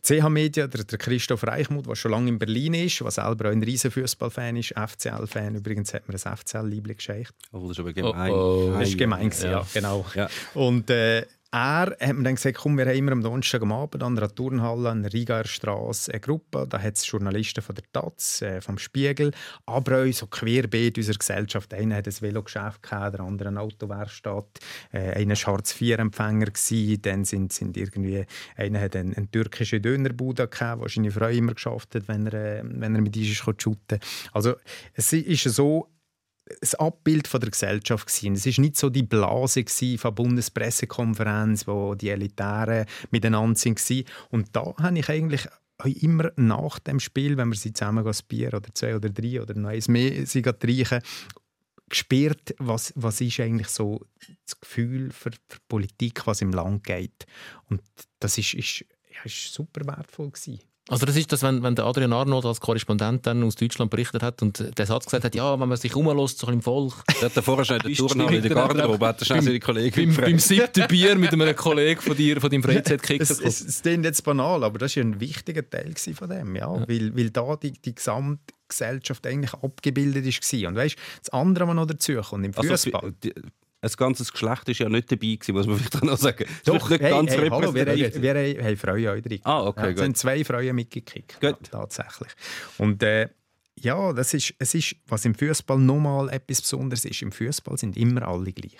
[0.03, 3.53] CH Media, der, der Christoph Reichmuth, der schon lange in Berlin ist, der selber auch
[3.53, 5.57] ein riesen Fußballfan ist, FCL-Fan.
[5.57, 7.35] Übrigens hat mir ein FCL-Liebling geschenkt.
[7.53, 8.31] Oh, das ist aber gemein.
[8.33, 8.79] Oh, oh.
[8.79, 10.07] Das ist gemein, ja, ja genau.
[10.15, 10.29] Ja.
[10.55, 14.03] Und äh, er hat mir dann gesagt, komm, wir haben immer am Donnerstag am Abend
[14.03, 16.67] an der Turnhalle an der Rigaer Straße eine Gruppe.
[16.69, 19.33] Da hat es Journalisten von der Taz, äh, vom Spiegel,
[19.65, 21.73] aber auch so querbeet unserer Gesellschaft.
[21.73, 24.59] Einer hat ein Velogeschäft gehabt, der andere eine Autowerkstatt,
[24.93, 26.49] äh, einer war Hartz-IV-Empfänger,
[27.01, 28.27] dann sind, sind irgendwie,
[28.57, 32.59] einer hat einen, einen türkischen Dönerbude gehabt, wo seine Frau immer geschafft hat, wenn er,
[32.59, 34.01] äh, wenn er mit uns shooten
[34.33, 34.55] Also
[34.93, 35.89] es ist so,
[36.49, 38.35] ein Abbild von der Gesellschaft gewesen.
[38.35, 39.65] Es ist nicht so die Blase
[39.99, 44.05] von Bundespressekonferenz, wo die Elitären miteinander waren.
[44.31, 45.49] Und da habe ich eigentlich
[45.85, 49.55] immer nach dem Spiel, wenn wir sie zusammen ein Bier oder zwei oder drei oder
[49.55, 51.01] noch eins mehr sie reichen,
[51.89, 54.05] gespürt, was, was ist eigentlich so
[54.45, 57.27] das Gefühl für, für Politik, was im Land geht.
[57.71, 57.83] Und
[58.19, 58.85] das ist, ist,
[59.25, 60.61] ist super wertvoll gewesen.
[60.91, 64.23] Also das ist das, wenn, wenn der Adrian Arnold als Korrespondent dann aus Deutschland berichtet
[64.23, 66.95] hat und der Satz gesagt hat, ja, wenn man sich umlässt, so im Volk...
[67.21, 70.25] Der hat vorher schon in der Turnhalle in der Garderobe, hat schnell seine Kollegen beim,
[70.25, 73.23] beim siebten Bier mit einem Kollegen von dir, von deinem Freizeitkicker.
[73.23, 76.75] Es, es, es klingt jetzt banal, aber das war ein wichtiger Teil von dem, ja,
[76.75, 76.89] ja.
[76.89, 80.69] Weil, weil da die, die Gesamtgesellschaft eigentlich abgebildet war.
[80.69, 83.03] Und weißt, das andere, was noch dazu kommt, im also, Fußball...
[83.05, 83.33] Also,
[83.81, 86.45] ein ganzes Geschlecht ist ja nicht dabei gewesen, muss man vielleicht noch sagen.
[86.65, 89.41] Das Doch, nicht hey, ganz hey, hallo, wir, haben, wir haben Frauen auch drin.
[89.45, 92.33] Ah, okay, ja, Es sind zwei Frauen mitgekickt, ja, tatsächlich.
[92.79, 93.29] Und äh,
[93.77, 97.23] ja, das ist, es ist, was im Fußball nochmal etwas Besonderes ist.
[97.23, 98.79] Im Fußball sind immer alle gleich.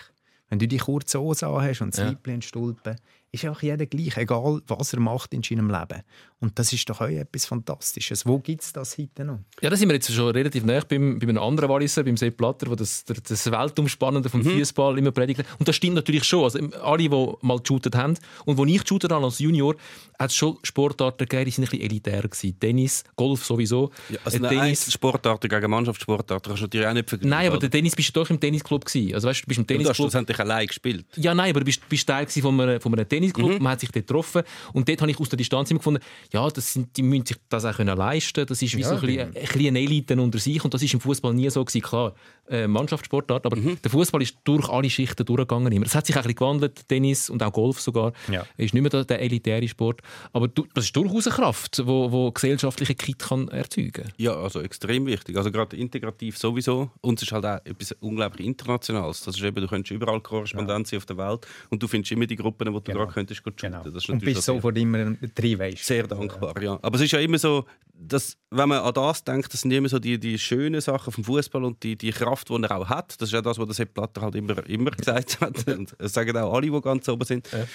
[0.49, 2.09] Wenn du die kurze Hose hast und das ja.
[2.09, 2.95] Liebling Stulpen,
[3.31, 6.03] ist auch jeder gleich, egal was er macht in seinem Leben.
[6.39, 8.25] Und das ist doch auch etwas Fantastisches.
[8.25, 9.39] Wo gibt es das heute noch?
[9.61, 12.37] Ja, da sind wir jetzt schon relativ nah beim, bei einem anderen Walliser, beim Sepp
[12.37, 14.59] Blatter, der das, das Weltumspannende vom mhm.
[14.59, 15.43] Fußball immer predigt.
[15.59, 16.43] Und das stimmt natürlich schon.
[16.43, 19.75] Also, alle, die mal geshootet haben und wo ich geshootet habe als Junior,
[20.17, 22.59] hat es schon Sportarten gegeben, die sind ein bisschen elitär gewesen.
[22.59, 23.91] Tennis, Golf sowieso.
[24.09, 27.29] Ja, also äh, Tennis, Sportarten gegen Mannschaftssportarten kannst du natürlich auch nicht vergleichen.
[27.29, 29.13] Nein, aber der Tennis bist du doch im Tennisclub gewesen.
[29.13, 29.85] Also weißt, du bist im Tennisclub.
[29.85, 31.05] du hast schlussendlich allein gespielt.
[31.15, 33.51] Ja, nein, aber du bist, bist Teil von einem, von einem Tennisclub.
[33.51, 33.63] Mhm.
[33.63, 34.43] Man hat sich dort getroffen
[34.73, 37.37] und dort habe ich aus der Distanz immer gefunden, ja, das sind, die müssen sich
[37.49, 38.45] das auch können leisten.
[38.45, 40.81] Das ist wie ja, so ein bisschen, ein bisschen eine Elite unter sich und das
[40.81, 41.81] ist im Fußball nie so gewesen.
[41.81, 42.13] Klar,
[42.49, 43.77] äh, Mannschaftssportart, aber mhm.
[43.81, 45.71] der Fußball ist durch alle Schichten durchgegangen.
[45.71, 45.85] Immer.
[45.85, 48.13] Das hat sich ein bisschen gewandelt, Tennis und auch Golf sogar.
[48.31, 48.45] Ja.
[48.57, 50.01] Ist nicht mehr der, der elitäre Sport,
[50.33, 54.11] aber du, das ist durchaus eine Kraft, wo, wo gesellschaftliche Kit kann erzeugen.
[54.17, 55.37] Ja, also extrem wichtig.
[55.37, 59.23] Also gerade integrativ sowieso und es ist halt auch etwas unglaublich internationales.
[59.23, 62.25] Das ist eben, du könntest überall Korrespondent sein auf der Welt und du findest immer
[62.25, 62.99] die Gruppen, wo du genau.
[62.99, 63.83] gerade könntest genau.
[63.83, 66.79] Das ist und bist sofort immer drin, weißt Sehr dankbar, ja.
[66.81, 67.65] Aber es ist ja immer so,
[67.99, 71.23] dass, wenn man an das denkt, das sind immer so die, die schönen Sachen vom
[71.23, 73.19] Fußball und die, die Kraft, die er auch hat.
[73.21, 75.67] Das ist ja das, was der Sepp Blatter halt immer, immer gesagt hat.
[75.77, 77.51] Und das sagen auch alle, die ganz oben sind.
[77.51, 77.65] Ja.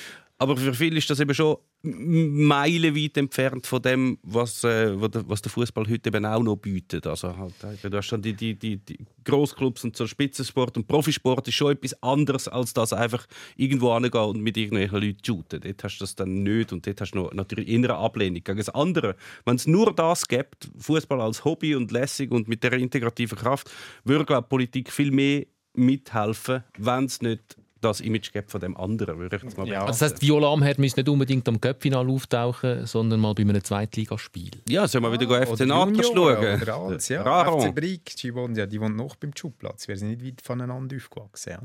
[0.44, 5.50] Aber für viele ist das eben schon meilenweit entfernt von dem, was, äh, was der
[5.50, 7.06] Fußball heute eben auch noch bietet.
[7.06, 10.86] Also halt, äh, du hast schon die, die, die, die Großclubs und so Spitzensport und
[10.86, 13.26] Profisport ist schon etwas anderes, als das einfach
[13.56, 15.60] irgendwo angehen und mit irgendwelchen Leuten shooten.
[15.62, 18.58] Dort hast du das dann nicht und dort hast du noch natürlich innere Ablehnung gegen
[18.58, 19.16] das andere.
[19.46, 23.70] Wenn es nur das gibt, Fußball als Hobby und lässig und mit der integrativen Kraft,
[24.04, 29.18] würde glaube Politik viel mehr mithelfen, wenn es nicht das Image gibt von dem anderen,
[29.18, 29.80] würde ich jetzt mal Ja.
[29.84, 33.62] Also das heisst, Viola Amherd müsste nicht unbedingt am Cup-Final auftauchen, sondern mal bei einem
[33.62, 34.50] Zweitligaspiel.
[34.68, 36.16] Ja, sollen wir wieder Ah, go FC Junioren schauen?
[36.62, 37.22] Oder Als, ja.
[37.22, 37.60] Raron.
[37.68, 39.86] FC Brick, die wohnt, ja, die wohnt noch beim Schubplatz.
[39.88, 41.50] Wir sind nicht weit voneinander aufgewachsen.
[41.50, 41.62] Ja.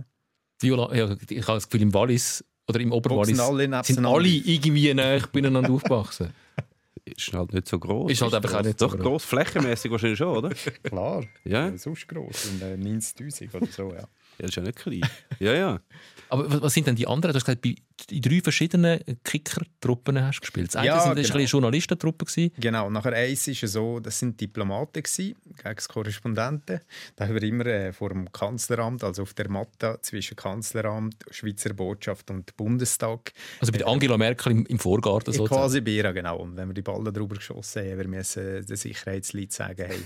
[0.62, 4.94] Viola, ja, ich habe das Gefühl, im Wallis oder im Oberwallis alle sind alle irgendwie
[4.94, 6.30] näher beieinander aufgewachsen.
[7.06, 8.12] Ist halt nicht so groß.
[8.12, 9.04] Ist halt einfach auch nicht so Doch gross.
[9.06, 10.50] groß, flächenmäßig wahrscheinlich schon, oder?
[10.84, 11.70] Klar, Ja.
[11.70, 11.78] ja.
[11.78, 12.46] sonst gross.
[12.52, 14.04] Und äh, 90'000 oder so, ja.
[14.40, 15.02] Ja, das ist ja nicht klein.
[15.40, 15.80] Ja, ja.
[16.30, 17.34] Aber was- sind denn die anderen?
[17.34, 17.76] Du hast gesagt, bei
[18.12, 20.68] in drei verschiedenen Kicker-Truppen hast du gespielt.
[20.70, 21.36] Das eine Ja, sind, genau.
[21.36, 22.26] eine Journalistentruppe.
[22.26, 22.52] gewesen.
[22.60, 26.80] Genau, nachher eins ist es so, das sind Diplomaten gsi, gegen Korrespondenten.
[27.16, 31.74] Da haben wir immer äh, vor dem Kanzleramt, also auf der Matte zwischen Kanzleramt, Schweizer
[31.74, 33.32] Botschaft und Bundestag.
[33.60, 35.62] Also bei der Angela Merkel im, im Vorgarten sozusagen.
[35.62, 36.38] quasi bei ihr, genau.
[36.38, 40.00] Und wenn wir die Ballen drüber geschossen haben, wir müssen den Sicherheitsleuten sagen, hey,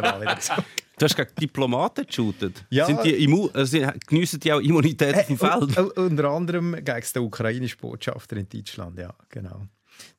[0.00, 0.20] war.
[0.98, 2.62] Du hast gegen Diplomaten geshootet.
[2.68, 2.84] Ja.
[2.84, 5.78] Sind die immu also, geniessen die auch Immunität auf dem Feld?
[5.78, 6.84] U- unter anderem gegen
[7.14, 9.66] den ukrainischen Botschafter in Deutschland, ja, genau.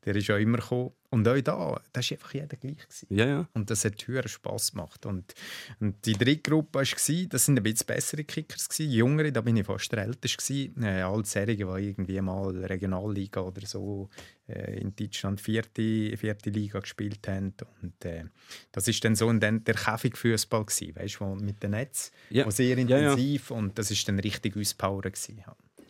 [0.05, 0.91] Der ist ja immer gekommen.
[1.09, 2.78] Und auch da, das war einfach jeder gleich.
[2.88, 3.07] Gewesen.
[3.09, 3.47] Ja, ja.
[3.53, 5.05] Und das hat höher Spass gemacht.
[5.05, 5.34] Und,
[5.80, 8.91] und die dritte Gruppe war, das sind ein bisschen bessere Kickers, gewesen.
[8.91, 10.53] jüngere, da bin ich fast der Älteste.
[10.53, 14.09] Äh, Serien, die irgendwie mal Regionalliga oder so
[14.47, 17.53] äh, in Deutschland vierte, vierte Liga gespielt haben.
[17.82, 18.26] Und äh,
[18.72, 22.49] das ist dann so ein, dann der Käfigfußball weißt du, mit dem Netz, Ja.
[22.51, 23.12] sehr Ja, ja.
[23.12, 25.43] intensiv und das ist dann richtig auspower gewesen.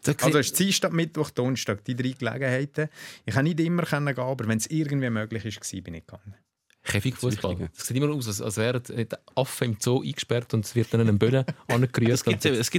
[0.06, 2.90] Also es ist Dienstag, Mittwoch, Donnerstag, die drei Gelegenheiten.
[3.26, 6.36] Ich kann nicht immer gehen, aber wenn es irgendwie möglich war, bin ich gegangen.
[6.84, 7.70] Käfigfußball.
[7.76, 10.94] Das sieht immer aus, als, als wären die Affen im Zoo eingesperrt und es wird
[10.94, 12.12] dann ein Böllen angerührt.
[12.12, 12.70] Es gibt es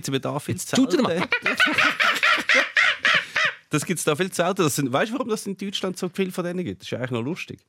[0.66, 1.02] zu Shooter selten.
[1.02, 1.28] mal.
[3.70, 4.62] Das gibt es da viel zu selten.
[4.64, 6.82] Das sind, weißt du, warum das in Deutschland so viel von denen gibt?
[6.82, 7.64] Das ist eigentlich noch lustig.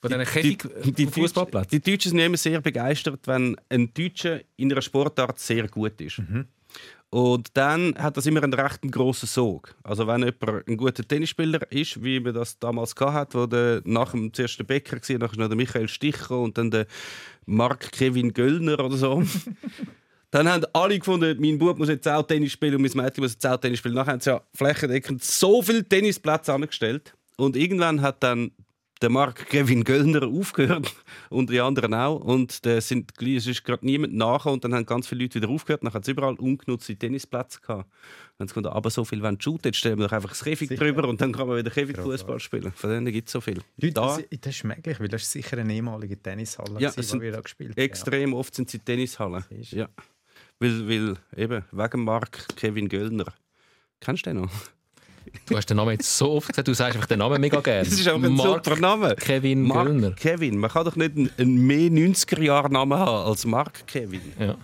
[0.00, 1.80] Von diesen Die, die, Käfig Fußballplätzen.
[1.80, 6.20] die Deutschen sind immer sehr begeistert, wenn ein Deutscher in einer Sportart sehr gut ist.
[7.10, 9.74] Und dann hat das immer einen recht grossen Sog.
[9.82, 14.10] Also wenn jemand ein guter Tennisspieler ist, wie man das damals hat, wo der nach
[14.10, 16.86] dem zuerst der Becker war, nachher noch der Michael Sticher und dann der
[17.46, 19.22] Mark Kevin Göllner oder so.
[20.30, 23.32] Dann haben alle gefunden, mein Bub muss jetzt auch Tennis spielen und mein Mädchen muss
[23.32, 23.94] jetzt auch Tennis spielen.
[23.94, 27.14] Nachher haben sie ja flächendeckend so viele Tennisplätze angestellt.
[27.38, 28.50] Und irgendwann hat dann
[29.00, 30.92] der Mark Kevin Göllner aufgehört
[31.30, 32.16] und die anderen auch.
[32.20, 35.36] Und da sind, gleich- es ist gerade niemand nachher und dann haben ganz viele Leute
[35.40, 35.82] wieder aufgehört.
[35.84, 37.88] Dann hat es überall ungenutzte Tennisplätze gehabt.
[37.90, 40.42] Dann haben sie gefunden, aber so viel wollen shooten, jetzt stellen wir doch einfach das
[40.44, 42.72] Käfig drüber und dann kann man wieder Käfig-Fußball spielen.
[42.72, 43.60] Von denen gibt es so viel.
[43.76, 47.02] Leute, Da, das, das ist möglich, weil das ist sicher eine ehemalige Tennishalle, Ja, ja,
[47.02, 47.78] sind wir da gespielt haben.
[47.82, 49.44] extrem oft sind sie Tennishallen.
[49.70, 49.88] Ja.
[50.60, 53.26] Weil, weil eben, wegen Mark Kevin Göllner.
[54.00, 54.50] Kennst du den noch?
[55.46, 57.84] Du hast den Namen jetzt so oft gesagt, du sagst einfach den Namen mega gerne.
[57.88, 59.14] Das ist auch ein Mark super Name.
[59.16, 60.10] Kevin Mark Göllner.
[60.12, 60.58] Kevin.
[60.58, 64.20] Man kann doch nicht einen, einen mehr 90er-Jahr-Namen haben als Mark Kevin.
[64.38, 64.56] Ja.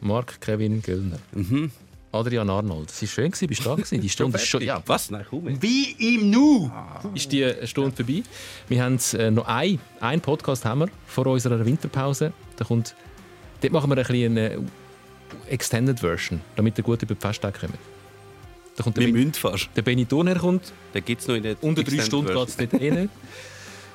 [0.00, 1.18] Mark Kevin Göllner.
[1.32, 1.70] Mhm.
[2.12, 2.90] Adrian Arnold.
[2.90, 4.00] Es war schön, gewesen, bist du da gewesen.
[4.00, 4.62] Die Stunde ist schon...
[4.62, 5.10] Ja, Was?
[5.10, 5.62] Nein, komm mit.
[5.62, 6.70] Wie im Nu.
[7.14, 8.22] ist die Stunde vorbei.
[8.68, 12.32] Wir haben äh, noch ein, einen Podcast haben wir vor unserer Winterpause.
[12.56, 12.96] Da kommt,
[13.60, 14.58] dort machen wir ein bisschen eine
[15.48, 17.78] Extended Version, damit ihr gut über die Festtage kommt.
[18.80, 19.68] Da kommt der, Wir müssen fast.
[19.76, 20.72] der Benny Turner kommt.
[20.94, 23.10] Den gibt es noch in der Unter drei Stunden geht es dort eh nicht.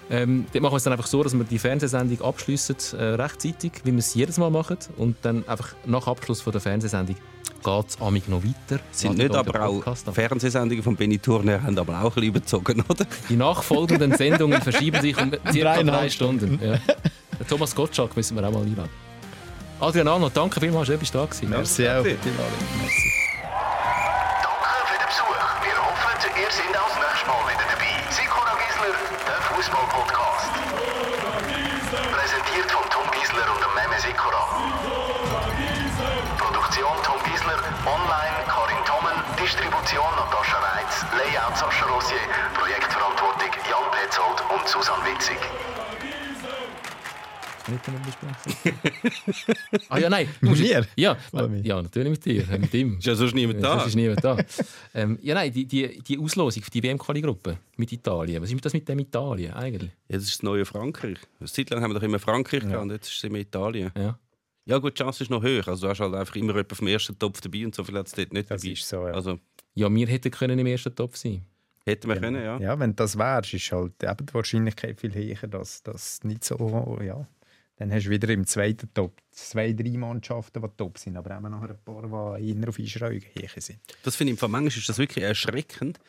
[0.07, 3.71] Ähm, dort machen wir es dann einfach so, dass wir die Fernsehsendung abschliessen, äh, rechtzeitig,
[3.85, 4.77] wie wir es jedes Mal machen.
[4.97, 8.79] Und dann einfach nach Abschluss von der Fernsehsendung geht es amig noch weiter.
[8.91, 9.83] Sind nicht aber auch.
[10.13, 13.07] Fernsehsendungen von Benny Turner haben aber auch ein bisschen überzogen, oder?
[13.29, 16.59] Die nachfolgenden Sendungen verschieben sich um circa drei Stunden.
[16.63, 16.73] Ja.
[17.39, 18.91] Den Thomas Gottschalk müssen wir auch mal einladen.
[19.79, 21.49] Adrian Arnold, danke vielmals, du bist da gewesen.
[21.49, 22.03] Merci auch.
[22.03, 23.14] Merci.
[45.05, 45.37] Witzig.
[47.67, 49.83] Nicht mehr besprechen.
[49.89, 50.27] ah ja, nein.
[50.39, 50.87] du Mit musst- mir?
[50.95, 51.17] Ja,
[51.63, 52.97] ja, natürlich mit dir, mit ihm.
[52.99, 53.73] Ist ja sonst niemand Ja, da.
[53.79, 54.37] sonst ist niemand da.
[54.93, 58.43] ähm, ja, nein, die, die, die Auslosung für die WM-Quali-Gruppe mit Italien.
[58.43, 59.89] Was ist das mit dem Italien eigentlich?
[60.07, 61.17] Ja, das ist das neue Frankreich.
[61.39, 63.91] Eine Zeit lang haben wir doch immer Frankreich gehabt und jetzt sind wir Italien.
[63.97, 64.19] Ja.
[64.67, 65.67] Ja gut, die Chance ist noch höher.
[65.67, 68.05] Also du hast halt einfach immer jemanden vom ersten Topf dabei und so viel hat
[68.07, 68.73] es dort nicht Das dabei.
[68.73, 69.13] ist so, ja.
[69.13, 69.39] Also
[69.73, 71.43] ja, wir hätten können im ersten Topf sein
[71.85, 72.59] Hätten wir können, ja.
[72.59, 76.99] Ja, wenn das wärst, ist halt eben die Wahrscheinlichkeit viel höher, dass das nicht so,
[77.03, 77.27] ja.
[77.77, 81.51] Dann hast du wieder im zweiten Top zwei, drei Mannschaften, die top sind, aber eben
[81.51, 83.79] nachher ein paar, die eher auf Einschrägen sind.
[84.03, 85.99] Das finde ich, im manchmal ist das wirklich erschreckend,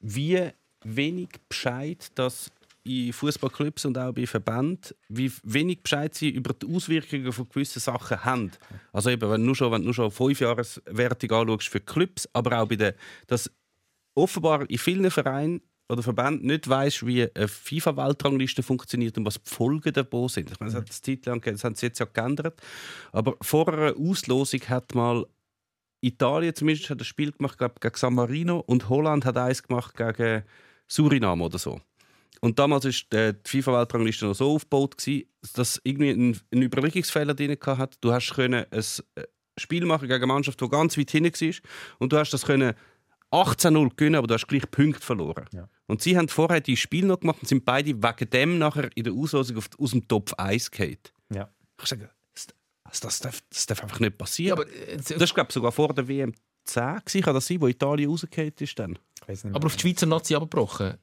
[0.00, 0.50] wie
[0.84, 2.50] wenig Bescheid das
[2.84, 7.80] in Fußballclubs und auch bei Verbänden, wie wenig Bescheid sie über die Auswirkungen von gewissen
[7.80, 8.52] Sachen haben.
[8.92, 12.60] Also eben, wenn du nur schon, wenn du nur schon Fünfjahreswertung anschaust für Clubs, aber
[12.60, 12.94] auch bei den,
[13.26, 13.50] dass
[14.14, 19.50] offenbar in vielen Vereinen oder Verbänden nicht weiss, wie eine FIFA-Weltrangliste funktioniert und was die
[19.50, 20.50] Folgen davon sind.
[20.50, 22.60] Ich meine, das hat es Zeit lang gegeben, das haben sie jetzt ja geändert.
[23.12, 25.26] Aber vor einer Auslosung hat mal
[26.00, 29.96] Italien zumindest hat ein Spiel gemacht glaub, gegen San Marino und Holland hat eins gemacht
[29.96, 30.44] gegen
[30.88, 31.80] Suriname oder so.
[32.40, 34.96] Und damals war die FIFA-Weltrangliste noch so aufgebaut,
[35.54, 37.98] dass irgendwie ein, ein Überlegungsfehler drin hatte.
[38.00, 38.84] Du hast können ein
[39.16, 39.24] äh,
[39.58, 41.54] Spiel machen gegen eine Mannschaft, die ganz weit hinten war.
[41.98, 42.74] Und du hast das können
[43.32, 45.46] 18-0 gewinnen, aber du hast gleich Punkte verloren.
[45.52, 45.68] Ja.
[45.86, 49.04] Und sie haben vorher die Spiel noch gemacht und sind beide wegen dem nachher in
[49.04, 50.98] der Auslosung aus dem Top 1 gefallen.
[51.32, 51.48] Ja.
[51.80, 54.58] Ich sage, das, das, darf, das darf einfach nicht passieren.
[54.58, 57.46] Ja, aber, äh, das ist, glaube ich, sogar vor der WM 10 gewesen, kann das
[57.46, 58.98] sein, wo Italien rausgefallen ist dann.
[59.52, 60.94] Aber auf die Schweizer Nazi abgebrochen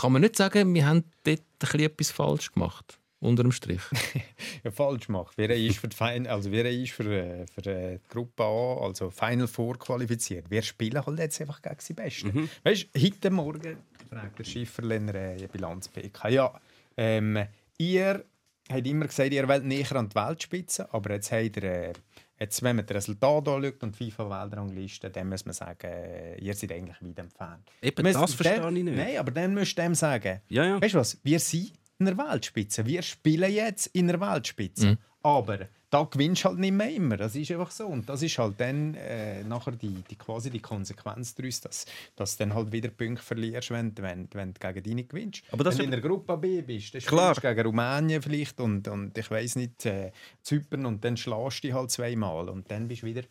[0.00, 2.98] kann man nicht sagen, wir haben dort etwas falsch gemacht.
[3.22, 3.80] Unter dem Strich.
[4.64, 5.38] ja, falsch gemacht.
[5.38, 9.10] Wir ist für die, fin also wir ist für, äh, für die Gruppe A, also
[9.10, 10.50] Final Four qualifiziert.
[10.50, 12.26] Wir spielen halt jetzt einfach gegen die Besten.
[12.26, 12.48] Mhm.
[12.64, 13.76] Weißt du, heute Morgen
[14.10, 16.30] fragt der Schifferländer äh, Bilanz PK.
[16.30, 16.60] Ja,
[16.96, 17.46] ähm,
[17.78, 18.24] ihr
[18.68, 21.92] habt immer gesagt, ihr wollt näher an die Weltspitze, aber jetzt habt ihr äh,
[22.40, 26.54] Jetzt, wenn man das Resultat anschaut und die FIFA-Weltrangliste, dann muss man sagen, äh, ihr
[26.54, 27.70] seid eigentlich weit entfernt.
[27.80, 28.96] Eben, das, verstehe ich nicht.
[28.96, 30.82] Nein, aber dann müsst du dem sagen, ja, ja.
[30.82, 31.70] weißt du was, wir sind
[32.08, 32.84] in der Weltspitze.
[32.86, 34.86] Wir spielen jetzt in der Weltspitze.
[34.86, 34.98] Mhm.
[35.22, 37.16] Aber da gewinnst du halt nicht mehr immer.
[37.16, 37.86] Das ist einfach so.
[37.86, 41.86] Und das ist halt dann äh, nachher die, die, quasi die Konsequenz daraus, dass,
[42.16, 45.42] dass du dann halt wieder Punkte verlierst, wenn, wenn, wenn du gegen deine gewinnst.
[45.52, 48.88] Aber wenn du in der Gruppe B bist, dann spielst du gegen Rumänien vielleicht und,
[48.88, 50.10] und ich weiß nicht, äh,
[50.42, 53.22] Zypern und dann schlägst du dich halt zweimal und dann bist du wieder...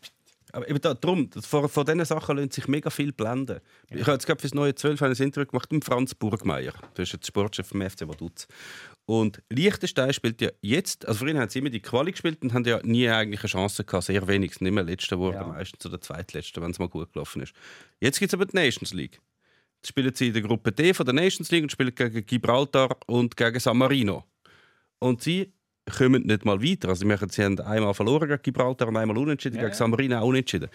[0.53, 3.59] Aber eben da, darum, von, von diesen Sachen lässt sich mega viel blenden.
[3.89, 3.97] Ja.
[3.97, 6.73] Ich habe jetzt gerade für das neue 12 ein Interview gemacht mit Franz Burgmeier.
[6.93, 8.47] Das ist jetzt Sportchef vom FC Vaduz.
[9.05, 12.65] Und Liechtenstein spielt ja jetzt, also vorhin haben sie immer die Quali gespielt und haben
[12.65, 15.47] ja nie eigentlich eine Chance gehabt, sehr wenig, nicht mehr letzte Woche, ja.
[15.47, 17.53] meistens oder zweitletzte, wenn es mal gut gelaufen ist.
[17.99, 19.19] Jetzt gibt es aber die Nations League.
[19.77, 22.95] Jetzt spielen sie in der Gruppe D von der Nations League und spielen gegen Gibraltar
[23.07, 24.25] und gegen San Marino.
[24.99, 25.51] Und sie
[25.91, 26.89] kommen nicht mal weiter.
[26.89, 30.27] Also sie haben einmal verloren gegen Gibraltar und einmal unentschieden, ja, gegen San Marino auch
[30.27, 30.69] unentschieden.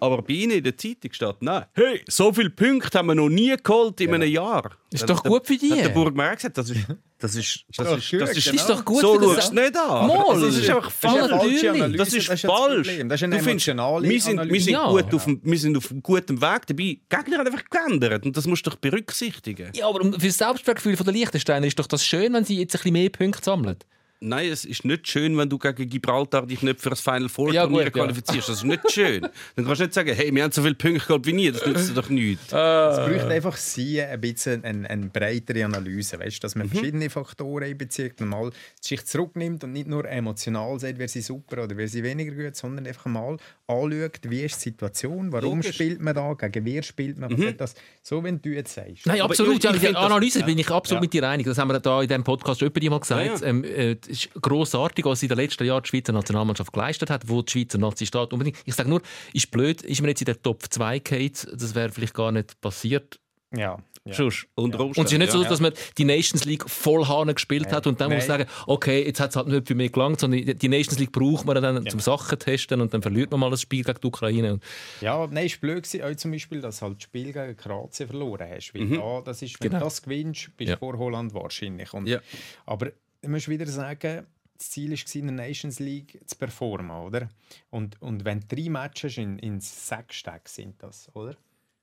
[0.00, 3.28] Aber bei Ihnen in der Zeitung steht, nein, hey, so viele Punkte haben wir noch
[3.28, 4.14] nie geholt in ja.
[4.14, 4.70] einem Jahr.
[4.90, 5.70] Ist doch gut für dich.
[5.70, 6.86] Hat der Burgmeier gesagt, das ist,
[7.18, 9.00] das ist, das ist, das ist, ist doch gut.
[9.00, 10.06] So schaust du nicht an.
[10.06, 11.96] Mal, das ist einfach falsch.
[11.96, 12.88] Das ist falsch.
[13.06, 14.90] Das ist eine du findest, wir sind, wir, sind ja.
[14.90, 16.82] gut auf, wir sind auf guten Weg dabei.
[16.82, 19.70] Die Gegner haben einfach geändert und das musst du doch berücksichtigen.
[19.74, 22.78] Ja, aber für das Selbstwertgefühl der Liechtensteiner ist doch das schön, wenn sie jetzt ein
[22.78, 23.76] bisschen mehr Punkte sammeln.
[24.24, 27.52] Nein, es ist nicht schön, wenn du gegen Gibraltar dich nicht für das Final Four
[27.52, 28.48] ja, Turnier qualifizierst.
[28.48, 29.20] Das ist nicht schön.
[29.56, 31.50] Dann kannst du nicht sagen, hey, wir haben so viele Punkte gehabt wie nie.
[31.50, 32.52] Das nützt doch nichts.
[32.54, 32.90] Ah.
[32.90, 36.70] Es braucht einfach sie ein bisschen eine, eine breitere Analyse, weißt, dass man mhm.
[36.70, 38.50] verschiedene Faktoren einbezieht und mal
[38.80, 42.56] sich zurücknimmt und nicht nur emotional sagt, wer sie super oder wer sie weniger gut,
[42.56, 45.74] sondern einfach mal anschaut, wie ist die Situation, warum Logisch.
[45.74, 47.56] spielt man da, gegen wer spielt man, mhm.
[47.58, 49.06] das, so wie du jetzt sagst.
[49.06, 49.62] Nein, absolut.
[49.62, 51.04] Ich, ich ja, die Analyse das, bin ich absolut ja.
[51.04, 51.46] mit dir einig.
[51.46, 53.40] Das haben wir da in diesem Podcast schon mal gesagt.
[53.40, 57.28] Ja, ähm, äh, ist grossartig, was in den letzten Jahren die Schweizer Nationalmannschaft geleistet hat,
[57.28, 58.32] wo die Schweizer Nazi steht.
[58.32, 58.56] Unbedingt.
[58.64, 59.02] Ich sage nur,
[59.32, 62.60] ist blöd, ist man jetzt in der Top 2 gefallen, das wäre vielleicht gar nicht
[62.60, 63.20] passiert.
[63.56, 63.78] Ja.
[64.06, 64.22] Ja.
[64.54, 64.80] Und, ja.
[64.80, 68.02] und es ist nicht so, dass man die Nations League voll Hahn gespielt hat und
[68.02, 68.18] dann Nein.
[68.18, 70.98] muss man sagen, okay, jetzt hat es halt nicht für mich gelangt, sondern die Nations
[70.98, 71.90] League braucht man dann ja.
[71.90, 74.60] zum Sachen testen und dann verliert man mal das Spiel gegen die Ukraine.
[75.00, 78.08] Ja, nein, es war blöd auch zum Beispiel, dass du halt das Spiel gegen Kroatien
[78.10, 78.74] verloren hast.
[78.74, 78.96] Weil mhm.
[78.98, 79.78] da, das ist, wenn genau.
[79.78, 81.94] du das gewinnst, bist du vor Holland wahrscheinlich.
[81.94, 82.20] Und,
[82.66, 82.90] Aber
[83.28, 87.28] musst wieder sagen, das Ziel war, in der Nations League zu performen, oder?
[87.70, 91.36] Und, und wenn drei Matches in, in sechs Tagen sind, das, oder?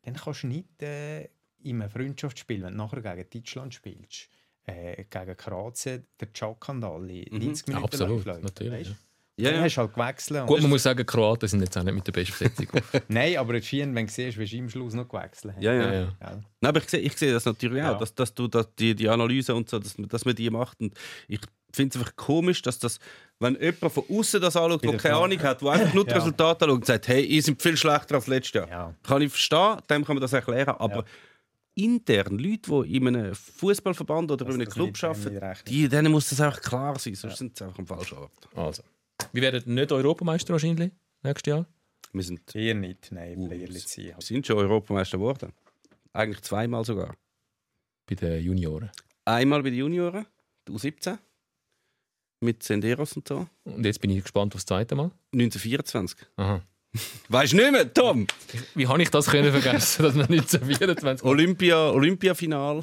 [0.03, 1.25] Dann kannst du nicht äh,
[1.63, 4.29] in einem Freundschaftsspiel, wenn du nachher gegen Deutschland spielst,
[4.65, 7.73] äh, gegen Kroatien, der Chakandal in 90 mhm.
[7.73, 8.89] Minuten Absolut, läuft, natürlich.
[8.89, 8.89] Weißt?
[8.89, 8.95] Ja,
[9.49, 9.61] ja.
[9.61, 10.45] hast halt gewechselt.
[10.45, 12.67] Gut, man muss sagen, Kroaten sind jetzt auch nicht mit der besten Besetzung
[13.07, 15.93] Nein, aber es scheint, wenn du siehst, wie im Schluss noch gewechselt Ja, ja.
[15.93, 16.09] ja, ja.
[16.19, 19.09] Nein, aber ich sehe, ich sehe das natürlich auch, dass, dass du dass die, die
[19.09, 20.79] Analyse und so, dass, dass man die macht.
[20.79, 20.93] Und
[21.27, 21.39] ich
[21.73, 22.99] finde es einfach komisch, dass das,
[23.39, 26.61] wenn jemand von außen das anschaut, der keine Ahnung hat, der einfach nur das Resultat
[26.61, 28.69] anschaut und sagt, hey, ihr seid viel schlechter als letztes Jahr.
[28.69, 28.95] Ja.
[29.03, 31.05] Kann ich verstehen, dem kann man das erklären, aber
[31.75, 36.41] intern, Leute, die in einem Fußballverband oder in einem Club arbeiten, die, denen muss das
[36.41, 38.31] auch klar sein, sonst sind sie einfach am falschen Ort.
[38.55, 38.83] Also.
[39.34, 40.91] Wir werden nicht Europameister wahrscheinlich
[41.24, 41.65] nächstes Jahr.
[42.13, 45.53] Wir sind eher nicht, nein, uh, wir sind schon Europameister geworden.
[46.13, 47.15] Eigentlich zweimal sogar.
[48.05, 48.91] Bei den Junioren.
[49.24, 50.26] Einmal bei den Junioren,
[50.67, 51.17] die U17.
[52.41, 53.47] Mit Senderos und so.
[53.63, 55.11] Und jetzt bin ich gespannt aufs zweite Mal.
[55.34, 56.17] 1924.
[56.38, 56.61] Aha.
[57.30, 58.28] Weißt du nicht mehr, Tom?
[58.76, 62.82] Wie habe ich das können vergessen, dass wir 1924 Olympia, Olympiafinal.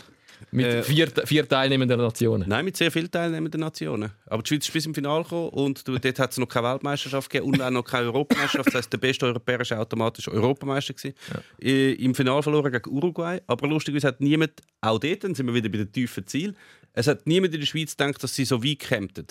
[0.51, 2.49] Mit Äh, vier, vier teilnehmenden Nationen.
[2.49, 4.11] Nein, mit sehr vielen teilnehmenden Nationen.
[4.27, 7.31] Aber die Schweiz ist bis im Finale gekommen und dort hat es noch keine Weltmeisterschaft
[7.31, 8.69] gegeben und auch noch keine Europameisterschaft.
[8.69, 10.95] Das heisst, der beste Europäer war automatisch Europameister.
[10.95, 11.15] Gewesen.
[11.61, 13.41] Äh, Im Finale verloren gegen Uruguay.
[13.47, 16.55] Aber lustigerweise hat niemand, auch dort, dann sind wir wieder bei den tiefen Ziel,
[16.93, 19.27] es hat niemand in der Schweiz gedacht, dass sie so weit kämpften.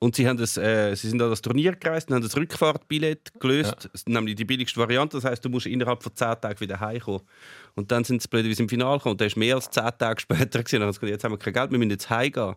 [0.00, 3.32] Und sie, haben das, äh, sie sind an das Turnier gereist und haben das Rückfahrtbillett
[3.40, 5.16] gelöst, nämlich die billigste Variante.
[5.16, 7.22] Das heißt, du musst innerhalb von 10 Tagen wieder heimkommen.
[7.74, 9.12] Und dann sind sie blöderweise im Finale gekommen.
[9.12, 10.62] Und der ist mehr als 10 Tage später.
[10.62, 10.76] Gewesen.
[10.76, 12.54] Und dann haben sie gesagt, jetzt haben wir kein Geld, wir müssen jetzt heimgehen.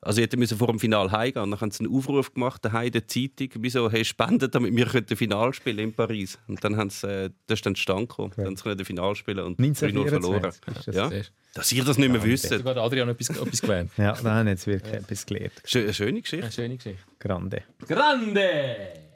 [0.00, 1.42] Also, ich hätte vor dem Finale heimgehen.
[1.42, 4.74] Und dann haben sie einen Aufruf gemacht, daheim in der Zeitung, wieso hey, spendet, damit
[4.74, 6.38] wir das Finale spielen in Paris.
[6.46, 8.32] Und dann haben sie, äh, das ist dann zustande gekommen.
[8.36, 9.74] Dann haben sie das Finale spielen und 3-0
[10.08, 10.44] verloren.
[10.44, 10.94] 1924 ist das.
[10.94, 11.10] Ja?
[11.54, 12.48] Dass ihr das nicht mehr wisst.
[12.48, 13.90] Sogar Adrian etwas, etwas gelernt.
[13.96, 15.52] Ja, wir jetzt wirklich etwas gelernt.
[15.64, 16.44] Schöne Geschichte.
[16.44, 17.02] Eine schöne Geschichte.
[17.18, 17.62] Grande.
[17.86, 19.07] Grande!